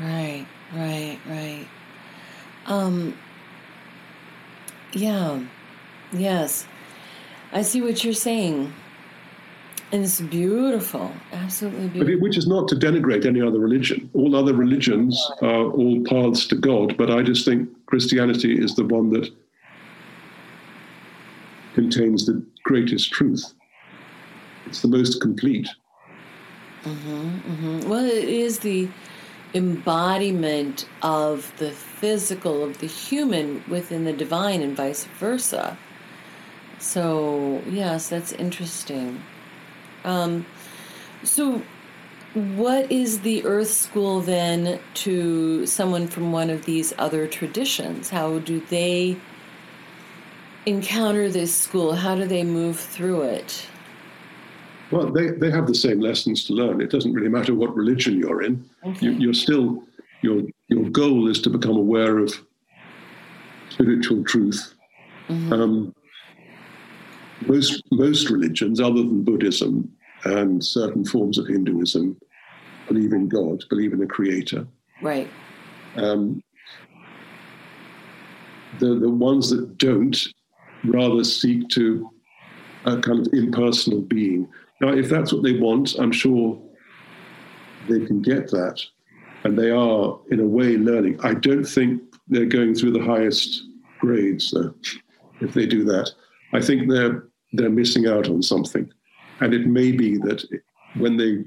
[0.02, 1.68] Right, right, right.
[2.66, 3.18] Um,
[4.94, 5.42] yeah,
[6.12, 6.68] yes.
[7.52, 8.74] I see what you're saying.
[9.94, 12.14] And it's beautiful, absolutely beautiful.
[12.16, 14.10] It, which is not to denigrate any other religion.
[14.14, 18.84] All other religions are all paths to God, but I just think Christianity is the
[18.84, 19.32] one that
[21.74, 23.54] contains the greatest truth.
[24.68, 25.68] It's the most complete.
[26.84, 27.90] Mm-hmm, mm-hmm.
[27.90, 28.90] Well, it is the
[29.54, 35.78] embodiment of the physical, of the human within the divine, and vice versa.
[36.80, 39.24] So, yes, that's interesting.
[40.04, 40.46] Um,
[41.24, 41.62] so,
[42.34, 48.10] what is the Earth School then to someone from one of these other traditions?
[48.10, 49.18] How do they
[50.66, 51.96] encounter this school?
[51.96, 53.66] How do they move through it?
[54.92, 56.82] Well, they, they have the same lessons to learn.
[56.82, 58.68] It doesn't really matter what religion you're in.
[58.86, 59.12] Okay.
[59.12, 59.84] You, are still
[60.22, 62.34] your your goal is to become aware of
[63.70, 64.74] spiritual truth.
[65.28, 65.54] Mm-hmm.
[65.54, 65.96] Um,
[67.48, 69.92] most most religions, other than Buddhism
[70.24, 72.18] and certain forms of Hinduism,
[72.88, 74.66] believe in God, believe in a creator.
[75.02, 75.30] Right.
[75.96, 76.42] Um,
[78.80, 80.18] the the ones that don't
[80.86, 82.10] rather seek to
[82.86, 84.48] a kind of impersonal being.
[84.82, 86.62] Now, if that's what they want, I'm sure
[87.90, 88.82] they can get that,
[89.44, 91.20] and they are in a way learning.
[91.24, 93.64] I don't think they're going through the highest
[94.00, 94.74] grades though.
[95.42, 96.12] If they do that,
[96.54, 98.92] I think they're they're missing out on something.
[99.40, 100.44] And it may be that
[100.98, 101.46] when they,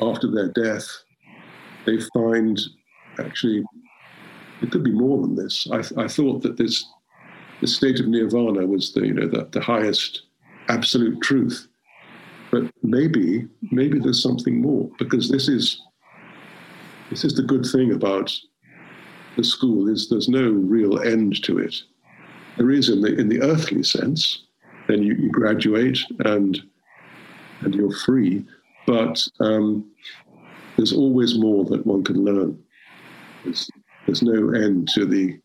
[0.00, 0.86] after their death,
[1.84, 2.58] they find
[3.18, 3.64] actually
[4.62, 5.68] it could be more than this.
[5.70, 6.84] I, I thought that this
[7.60, 10.22] the state of nirvana was the you know the, the highest
[10.68, 11.68] absolute truth,
[12.50, 15.82] but maybe maybe there's something more because this is
[17.10, 18.32] this is the good thing about
[19.36, 21.76] the school is there's no real end to it.
[22.56, 24.44] There is in the in the earthly sense,
[24.88, 26.60] then you, you graduate and
[27.60, 28.44] and you're free.
[28.86, 29.90] But um,
[30.76, 32.62] there's always more that one can learn.
[33.44, 33.68] There's,
[34.06, 35.38] there's no end to the,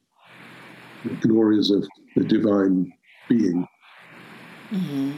[1.05, 2.93] the glories of the divine
[3.27, 3.67] being.
[4.71, 5.11] Mm-hmm.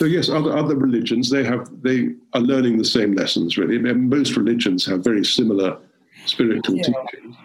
[0.00, 3.58] So yes, other other religions they have they are learning the same lessons.
[3.58, 5.76] Really, most religions have very similar
[6.24, 6.84] spiritual yeah.
[6.84, 7.36] teachings.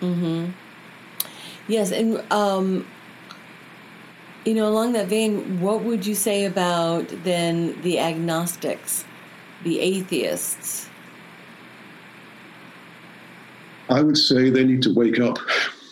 [0.00, 0.50] Mm-hmm.
[1.66, 2.86] Yes, and um,
[4.44, 9.04] you know, along that vein, what would you say about then the agnostics,
[9.64, 10.88] the atheists?
[13.88, 15.38] I would say they need to wake up,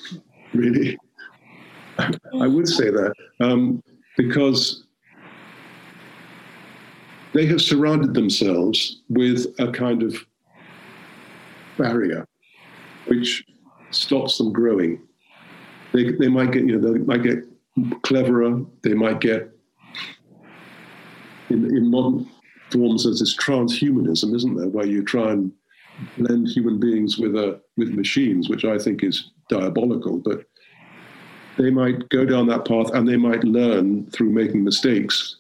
[0.55, 0.97] really.
[1.99, 3.83] I would say that um,
[4.17, 4.85] because
[7.39, 10.27] they have surrounded themselves with a kind of
[11.77, 12.27] barrier
[13.07, 13.45] which
[13.93, 15.01] stops them growing.
[15.93, 17.45] They, they might get, you know, they might get
[18.03, 18.61] cleverer.
[18.83, 19.57] They might get
[21.51, 22.29] in, in modern
[22.73, 25.53] forms there's this transhumanism, isn't there, where you try and
[26.17, 30.19] blend human beings with a with machines, which I think is diabolical.
[30.19, 30.45] But
[31.57, 35.37] they might go down that path and they might learn through making mistakes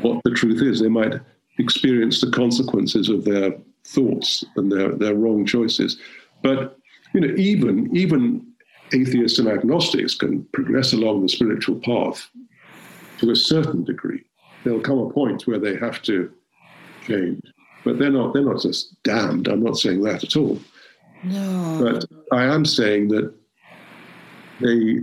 [0.00, 0.80] what the truth is.
[0.80, 1.14] They might
[1.58, 5.98] experience the consequences of their thoughts and their, their wrong choices.
[6.42, 6.78] But
[7.14, 8.46] you know, even even
[8.92, 12.28] atheists and agnostics can progress along the spiritual path
[13.18, 14.24] to a certain degree.
[14.64, 16.30] There'll come a point where they have to
[17.06, 17.40] change,
[17.84, 18.34] but they're not.
[18.34, 19.48] They're not just damned.
[19.48, 20.58] I'm not saying that at all.
[21.24, 21.78] No.
[21.82, 22.04] But
[22.36, 23.32] I am saying that
[24.60, 25.00] they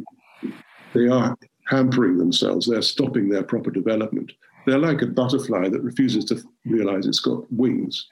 [0.93, 1.37] they are
[1.67, 2.67] hampering themselves.
[2.67, 4.31] They're stopping their proper development.
[4.69, 8.05] They're like a butterfly that refuses to realize it's got wings.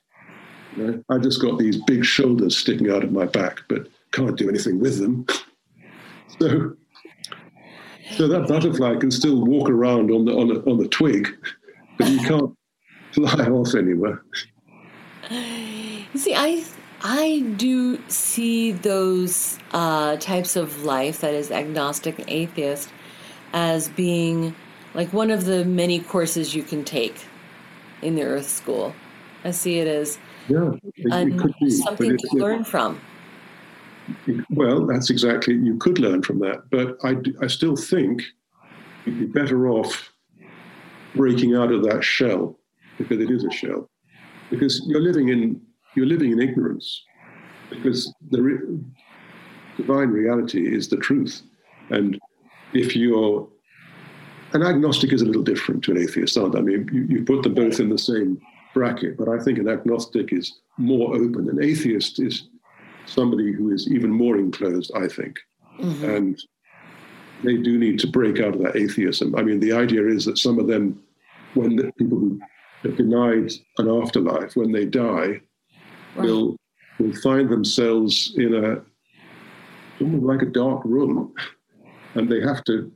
[0.76, 1.04] You know?
[1.08, 4.80] I just got these big shoulders sticking out of my back, but can't do anything
[4.80, 5.26] with them.
[6.40, 6.76] So,
[8.12, 11.30] so that butterfly can still walk around on the on the, on the twig,
[11.98, 12.56] but you can't
[13.12, 14.22] fly off anywhere.
[15.32, 16.64] You see, I
[17.02, 22.90] I do see those uh, types of life that is agnostic and atheist
[23.54, 24.54] as being
[24.98, 27.16] like one of the many courses you can take
[28.02, 28.94] in the Earth School.
[29.44, 30.18] I see it as
[30.50, 33.00] yeah, it, be, something to learn from.
[34.50, 36.70] Well, that's exactly, you could learn from that.
[36.72, 38.24] But I, I still think
[39.06, 40.12] you'd be better off
[41.16, 42.58] breaking out of that shell,
[42.98, 43.90] because it is a shell.
[44.50, 45.62] Because you're living in,
[45.96, 47.04] you're living in ignorance.
[47.70, 48.80] Because the re-
[49.76, 51.44] divine reality is the truth.
[51.90, 52.18] And
[52.74, 53.48] if you're
[54.54, 56.60] an agnostic is a little different to an atheist, aren't I?
[56.60, 58.42] I mean, you, you put them both in the same
[58.74, 61.50] bracket, but I think an agnostic is more open.
[61.50, 62.48] An atheist is
[63.06, 65.40] somebody who is even more enclosed, I think.
[65.80, 66.06] Mm-hmm.
[66.06, 66.44] And
[67.44, 69.36] they do need to break out of that atheism.
[69.36, 71.02] I mean, the idea is that some of them,
[71.54, 72.40] when the people who
[72.86, 75.42] are denied an afterlife, when they die,
[76.16, 76.26] right.
[76.26, 76.58] will
[77.00, 78.82] will find themselves in a
[80.00, 81.34] like a dark room,
[82.16, 82.92] and they have to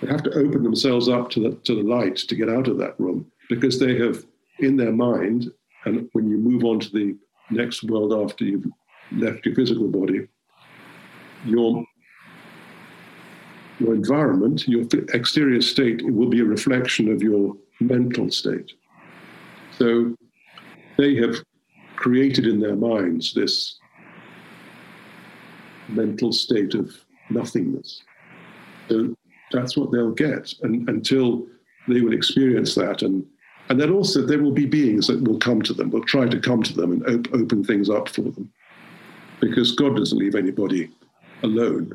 [0.00, 2.78] they have to open themselves up to the to the light to get out of
[2.78, 4.24] that room because they have
[4.58, 5.50] in their mind,
[5.84, 7.16] and when you move on to the
[7.50, 8.66] next world after you've
[9.12, 10.26] left your physical body,
[11.44, 11.84] your
[13.78, 18.72] your environment, your exterior state, will be a reflection of your mental state.
[19.78, 20.14] So
[20.96, 21.36] they have
[21.96, 23.78] created in their minds this
[25.88, 26.90] mental state of
[27.30, 28.02] nothingness.
[28.88, 29.14] So
[29.52, 31.46] that's what they'll get and, until
[31.88, 33.02] they will experience that.
[33.02, 33.24] And,
[33.68, 36.40] and then also there will be beings that will come to them, will try to
[36.40, 38.50] come to them and op- open things up for them.
[39.40, 40.90] Because God doesn't leave anybody
[41.42, 41.92] alone.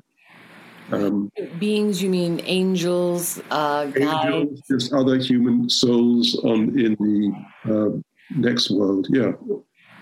[0.92, 7.34] Um, beings, you mean angels, uh, angels, just other human souls on in the
[7.74, 7.98] uh,
[8.38, 9.08] next world.
[9.10, 9.32] Yeah,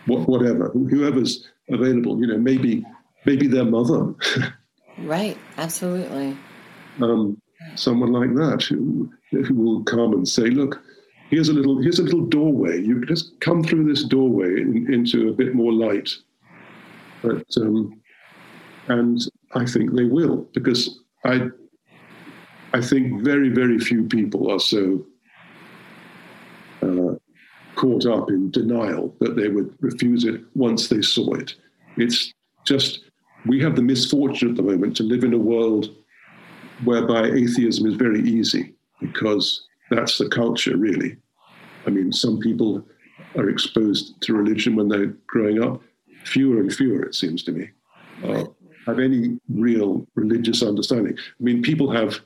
[0.08, 2.20] whatever, whoever's available.
[2.20, 2.84] You know, maybe
[3.26, 4.16] maybe their mother.
[5.00, 5.38] right.
[5.58, 6.36] Absolutely.
[7.02, 7.42] Um,
[7.76, 10.82] someone like that who who will come and say, "Look,
[11.30, 12.82] here's a little here's a little doorway.
[12.82, 16.10] You just come through this doorway in, into a bit more light."
[17.22, 18.02] But um,
[18.88, 19.20] and
[19.54, 21.50] I think they will because I
[22.74, 25.06] I think very very few people are so
[26.82, 27.16] uh,
[27.76, 31.56] caught up in denial that they would refuse it once they saw it.
[31.98, 32.34] It's
[32.66, 33.02] just
[33.46, 35.96] we have the misfortune at the moment to live in a world
[36.84, 41.18] whereby atheism is very easy because that's the culture really.
[41.86, 42.86] I mean, some people
[43.38, 45.82] are exposed to religion when they're growing up.
[46.26, 47.70] Fewer and fewer, it seems to me.
[48.24, 48.46] Uh,
[48.86, 51.16] have any real religious understanding.
[51.18, 52.20] I mean, people have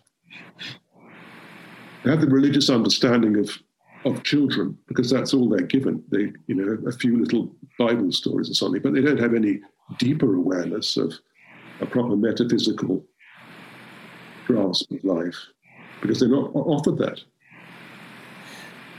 [2.04, 3.58] have the religious understanding of
[4.06, 6.04] of children because that's all they're given.
[6.12, 9.62] They, you know, a few little Bible stories or something, but they don't have any
[9.98, 11.14] deeper awareness of
[11.80, 13.06] a proper metaphysical
[14.54, 15.38] grasp of life
[16.02, 17.22] because they're not offered that.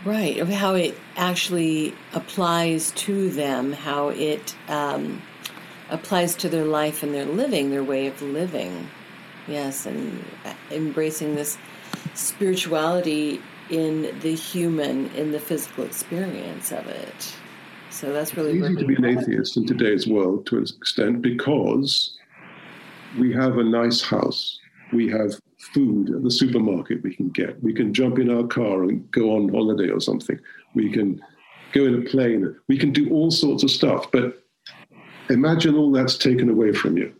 [0.04, 5.22] Right, of how it actually applies to them, how it um,
[5.90, 8.88] applies to their life and their living, their way of living.
[9.48, 10.24] Yes, and
[10.70, 11.56] embracing this
[12.14, 13.40] spirituality
[13.70, 17.34] in the human, in the physical experience of it.
[17.90, 21.22] So that's really it's easy to be an atheist in today's world to an extent
[21.22, 22.18] because
[23.18, 24.58] we have a nice house,
[24.94, 28.84] we have food at the supermarket we can get, we can jump in our car
[28.84, 30.38] and go on holiday or something,
[30.74, 31.20] we can
[31.72, 34.42] go in a plane, we can do all sorts of stuff, but
[35.30, 37.12] imagine all that's taken away from you.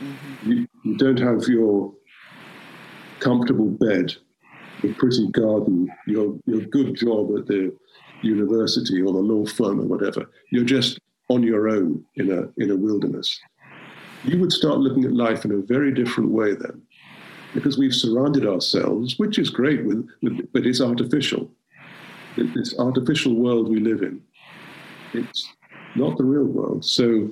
[0.00, 0.52] Mm-hmm.
[0.52, 0.68] you.
[0.84, 1.92] You don't have your
[3.20, 4.14] comfortable bed,
[4.82, 7.74] your pretty garden, your, your good job at the
[8.22, 10.30] university or the law firm or whatever.
[10.50, 10.98] You're just
[11.28, 13.40] on your own in a, in a wilderness.
[14.24, 16.82] You would start looking at life in a very different way then,
[17.54, 21.50] because we've surrounded ourselves, which is great, with, with but it's artificial.
[22.36, 24.20] This artificial world we live in.
[25.12, 25.48] It's
[25.94, 26.84] not the real world.
[26.84, 27.30] So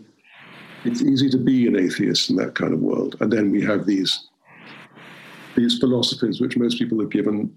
[0.84, 3.16] it's easy to be an atheist in that kind of world.
[3.20, 4.28] And then we have these
[5.56, 7.54] these philosophies, which most people have given,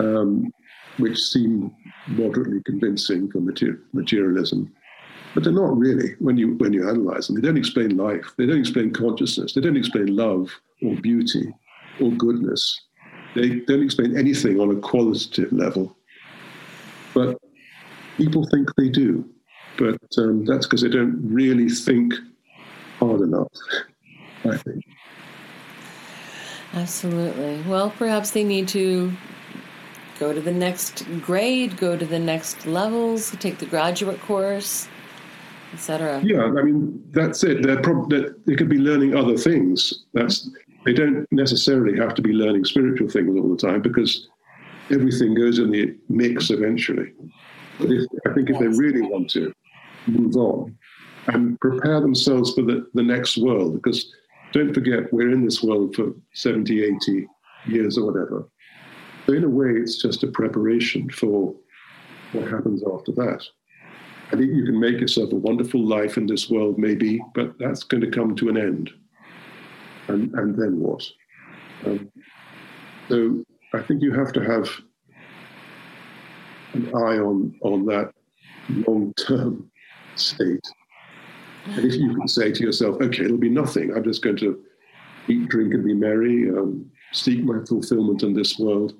[0.00, 0.52] um,
[0.96, 1.70] which seem
[2.08, 4.72] moderately convincing for mater- materialism,
[5.32, 7.36] but they're not really when you when you analyze them.
[7.36, 8.32] They don't explain life.
[8.38, 9.52] They don't explain consciousness.
[9.52, 10.50] They don't explain love
[10.82, 11.52] or beauty
[12.02, 12.80] or goodness.
[13.34, 15.96] They don't explain anything on a qualitative level.
[17.14, 17.38] But
[18.16, 19.28] people think they do.
[19.78, 22.14] But um, that's because they don't really think
[22.98, 23.48] hard enough,
[24.44, 24.84] I think.
[26.74, 27.62] Absolutely.
[27.68, 29.12] Well, perhaps they need to
[30.18, 34.88] go to the next grade, go to the next levels, take the graduate course,
[35.72, 36.20] etc.
[36.24, 37.62] Yeah, I mean that's it.
[37.62, 40.04] They're prob- they could be learning other things.
[40.14, 40.48] That's
[40.84, 44.28] they don't necessarily have to be learning spiritual things all the time because
[44.90, 47.12] everything goes in the mix eventually.
[47.78, 49.52] But if, I think if they really want to
[50.06, 50.76] move on,
[51.28, 53.74] and prepare themselves for the, the next world.
[53.74, 54.12] Because
[54.52, 57.26] don't forget, we're in this world for 70, 80
[57.66, 58.48] years or whatever.
[59.26, 61.54] So, in a way, it's just a preparation for
[62.32, 63.44] what happens after that.
[64.32, 67.84] I think you can make yourself a wonderful life in this world, maybe, but that's
[67.84, 68.90] going to come to an end.
[70.08, 71.02] And, and then what?
[71.86, 72.10] Um,
[73.08, 74.68] so I think you have to have
[76.74, 78.12] an eye on on that
[78.86, 79.70] long term
[80.16, 80.64] state.
[81.66, 84.60] And if you can say to yourself, okay, it'll be nothing, I'm just going to
[85.28, 88.94] eat, drink, and be merry, um, seek my fulfillment in this world.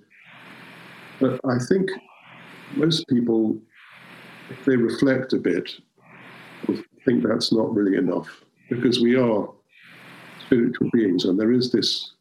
[1.18, 1.90] But I think
[2.76, 3.58] most people,
[4.48, 5.72] if they reflect a bit,
[7.04, 8.28] think that's not really enough
[8.68, 9.48] because we are
[10.46, 12.12] spiritual beings and there is this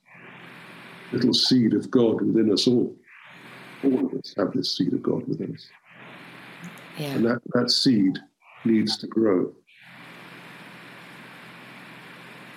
[1.11, 2.95] little seed of God within us all.
[3.84, 5.68] All of us have this seed of God within us.
[6.98, 7.14] Yeah.
[7.14, 8.19] And that, that seed
[8.65, 9.52] needs to grow.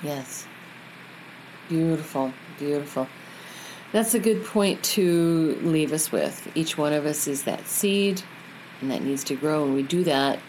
[0.03, 0.47] Yes.
[1.69, 3.09] Beautiful, beautiful.
[3.93, 6.51] That's a good point to leave us with.
[6.55, 8.23] Each one of us is that seed,
[8.81, 10.41] and that needs to grow, and we do that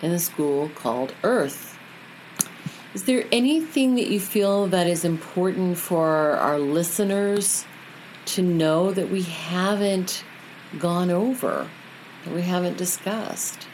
[0.00, 1.77] in a school called Earth.
[2.98, 7.64] Is there anything that you feel that is important for our listeners
[8.24, 10.24] to know that we haven't
[10.80, 11.70] gone over,
[12.24, 13.68] that we haven't discussed?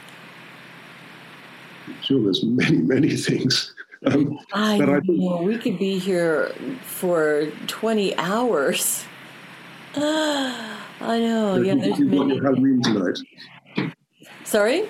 [2.03, 3.75] Sure, there's many, many things.
[4.05, 5.39] Um, I know.
[5.39, 6.49] I we could be here
[6.83, 9.07] for 20 hours.
[9.97, 11.57] I know.
[11.63, 12.41] Yeah, there's many.
[12.41, 13.19] Halloween tonight.
[14.45, 14.87] Sorry?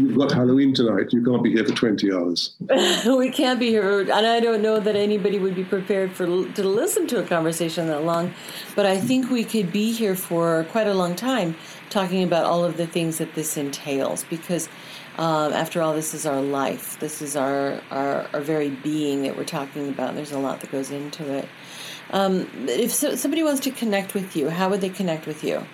[0.00, 1.12] You've got Halloween tonight.
[1.12, 2.54] You can't be here for 20 hours.
[3.06, 4.00] we can't be here.
[4.00, 7.86] And I don't know that anybody would be prepared for to listen to a conversation
[7.88, 8.32] that long.
[8.74, 11.54] But I think we could be here for quite a long time
[11.90, 14.70] talking about all of the things that this entails because
[15.18, 16.98] um, after all, this is our life.
[16.98, 20.14] This is our, our, our very being that we're talking about.
[20.14, 21.46] There's a lot that goes into it.
[22.10, 25.66] Um, if so, somebody wants to connect with you, how would they connect with you?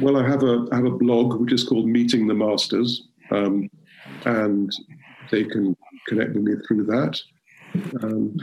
[0.00, 3.68] Well, I have a I have a blog which is called Meeting the Masters, um,
[4.24, 4.70] and
[5.30, 5.76] they can
[6.08, 7.20] connect with me through that.
[8.02, 8.36] Um,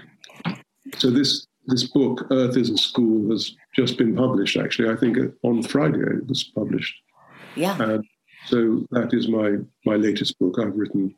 [0.98, 4.58] so this this book, Earth is a School, has just been published.
[4.58, 6.96] Actually, I think on Friday it was published.
[7.56, 7.82] Yeah.
[7.82, 8.06] And
[8.46, 10.56] so that is my my latest book.
[10.60, 11.14] I've written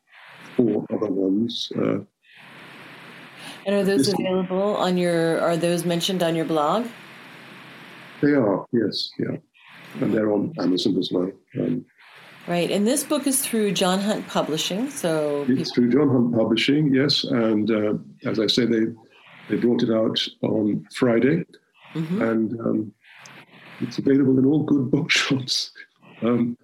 [0.55, 1.71] four other ones.
[1.77, 1.99] Uh,
[3.65, 5.39] and are those available on your?
[5.41, 6.87] Are those mentioned on your blog?
[8.21, 8.65] They are.
[8.71, 9.11] Yes.
[9.19, 9.37] Yeah.
[10.01, 11.31] And they're on Amazon as well.
[11.59, 11.85] Um,
[12.47, 12.69] right.
[12.71, 14.89] And this book is through John Hunt Publishing.
[14.89, 16.93] So it's through John Hunt Publishing.
[16.93, 17.23] Yes.
[17.23, 17.93] And uh,
[18.29, 18.85] as I say, they
[19.49, 21.43] they brought it out on Friday,
[21.93, 22.21] mm-hmm.
[22.21, 22.93] and um,
[23.81, 25.71] it's available in all good bookshops.
[26.21, 26.57] Um,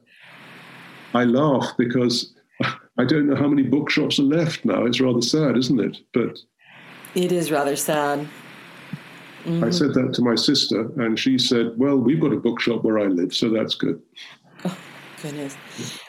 [1.14, 2.34] I laugh because
[2.98, 4.86] I don't know how many bookshops are left now.
[4.86, 5.98] It's rather sad, isn't it?
[6.14, 6.40] But
[7.16, 8.28] it is rather sad.
[9.46, 9.64] Mm-hmm.
[9.64, 13.00] I said that to my sister, and she said, Well, we've got a bookshop where
[13.00, 14.02] I live, so that's good.
[15.26, 15.58] Goodness.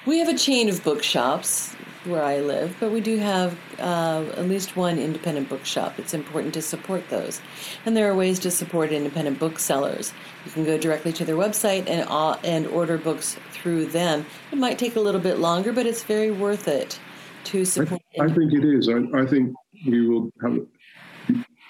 [0.04, 1.74] We have a chain of bookshops
[2.04, 5.98] where I live, but we do have uh, at least one independent bookshop.
[5.98, 7.40] It's important to support those.
[7.86, 10.12] And there are ways to support independent booksellers.
[10.44, 14.26] You can go directly to their website and, uh, and order books through them.
[14.52, 17.00] It might take a little bit longer, but it's very worth it
[17.44, 18.02] to support.
[18.20, 18.90] I, I think it is.
[18.90, 19.54] I, I, think
[19.86, 20.58] we will have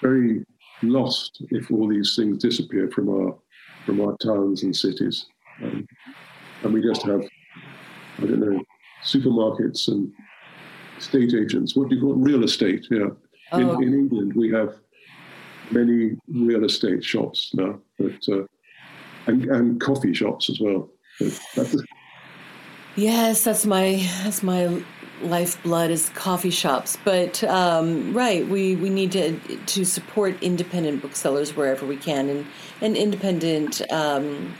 [0.01, 0.43] very
[0.83, 3.37] lost if all these things disappear from our
[3.85, 5.27] from our towns and cities,
[5.63, 5.87] um,
[6.63, 7.21] and we just have
[8.19, 8.61] I don't know
[9.03, 10.11] supermarkets and
[10.99, 11.75] state agents.
[11.75, 12.17] What do you call it?
[12.17, 12.87] Real estate?
[12.89, 13.09] Yeah.
[13.51, 13.59] Oh.
[13.59, 14.75] In, in England, we have
[15.71, 18.43] many real estate shops now, but uh,
[19.27, 20.89] and and coffee shops as well.
[21.55, 21.75] That's
[22.95, 24.83] yes, that's my that's my
[25.21, 26.97] lifeblood is coffee shops.
[27.03, 32.45] But um, right, we, we need to to support independent booksellers wherever we can, and
[32.81, 34.53] and independent um,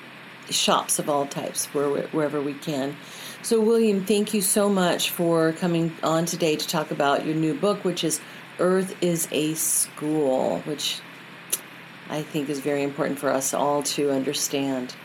[0.50, 2.96] shops of all types where, wherever we can.
[3.42, 7.54] So, William, thank you so much for coming on today to talk about your new
[7.54, 8.20] book, which is
[8.60, 11.00] Earth is a School, which
[12.10, 14.96] I think is very important for us all to understand.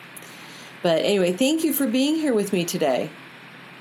[0.82, 3.10] But anyway, thank you for being here with me today.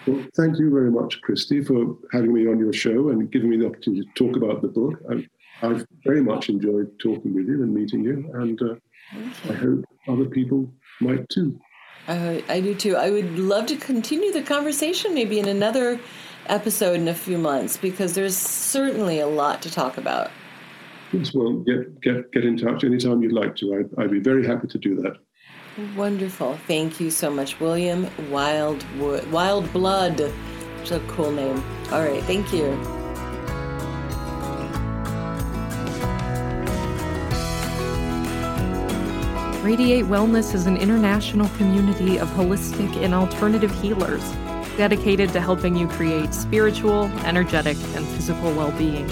[0.06, 3.58] Well, thank you very much, Christy, for having me on your show and giving me
[3.58, 5.00] the opportunity to talk about the book.
[5.10, 5.28] I've,
[5.62, 8.76] I've very much enjoyed talking with you and meeting you, and uh,
[9.50, 10.72] I hope other people
[11.02, 11.60] might too.
[12.08, 12.96] Uh, I do too.
[12.96, 16.00] I would love to continue the conversation maybe in another
[16.48, 20.32] episode in a few months because there's certainly a lot to talk about.
[21.12, 23.76] Yes, well, get get get in touch anytime you'd like to.
[23.76, 25.18] I'd, I'd be very happy to do that.
[25.96, 26.58] Wonderful.
[26.68, 29.30] Thank you so much, William Wildwood.
[29.32, 30.20] Wild Blood.
[30.82, 31.64] It's a cool name.
[31.92, 32.24] All right.
[32.24, 33.01] Thank you.
[39.64, 44.28] Radiate Wellness is an international community of holistic and alternative healers
[44.76, 49.08] dedicated to helping you create spiritual, energetic, and physical well being.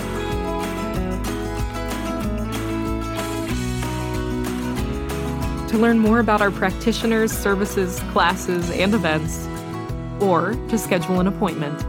[5.68, 9.48] To learn more about our practitioners, services, classes, and events,
[10.20, 11.80] or to schedule an appointment,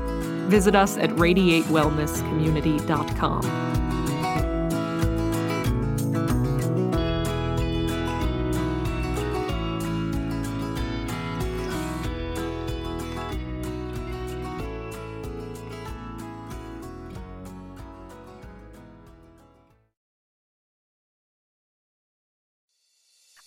[0.50, 3.79] visit us at radiatewellnesscommunity.com.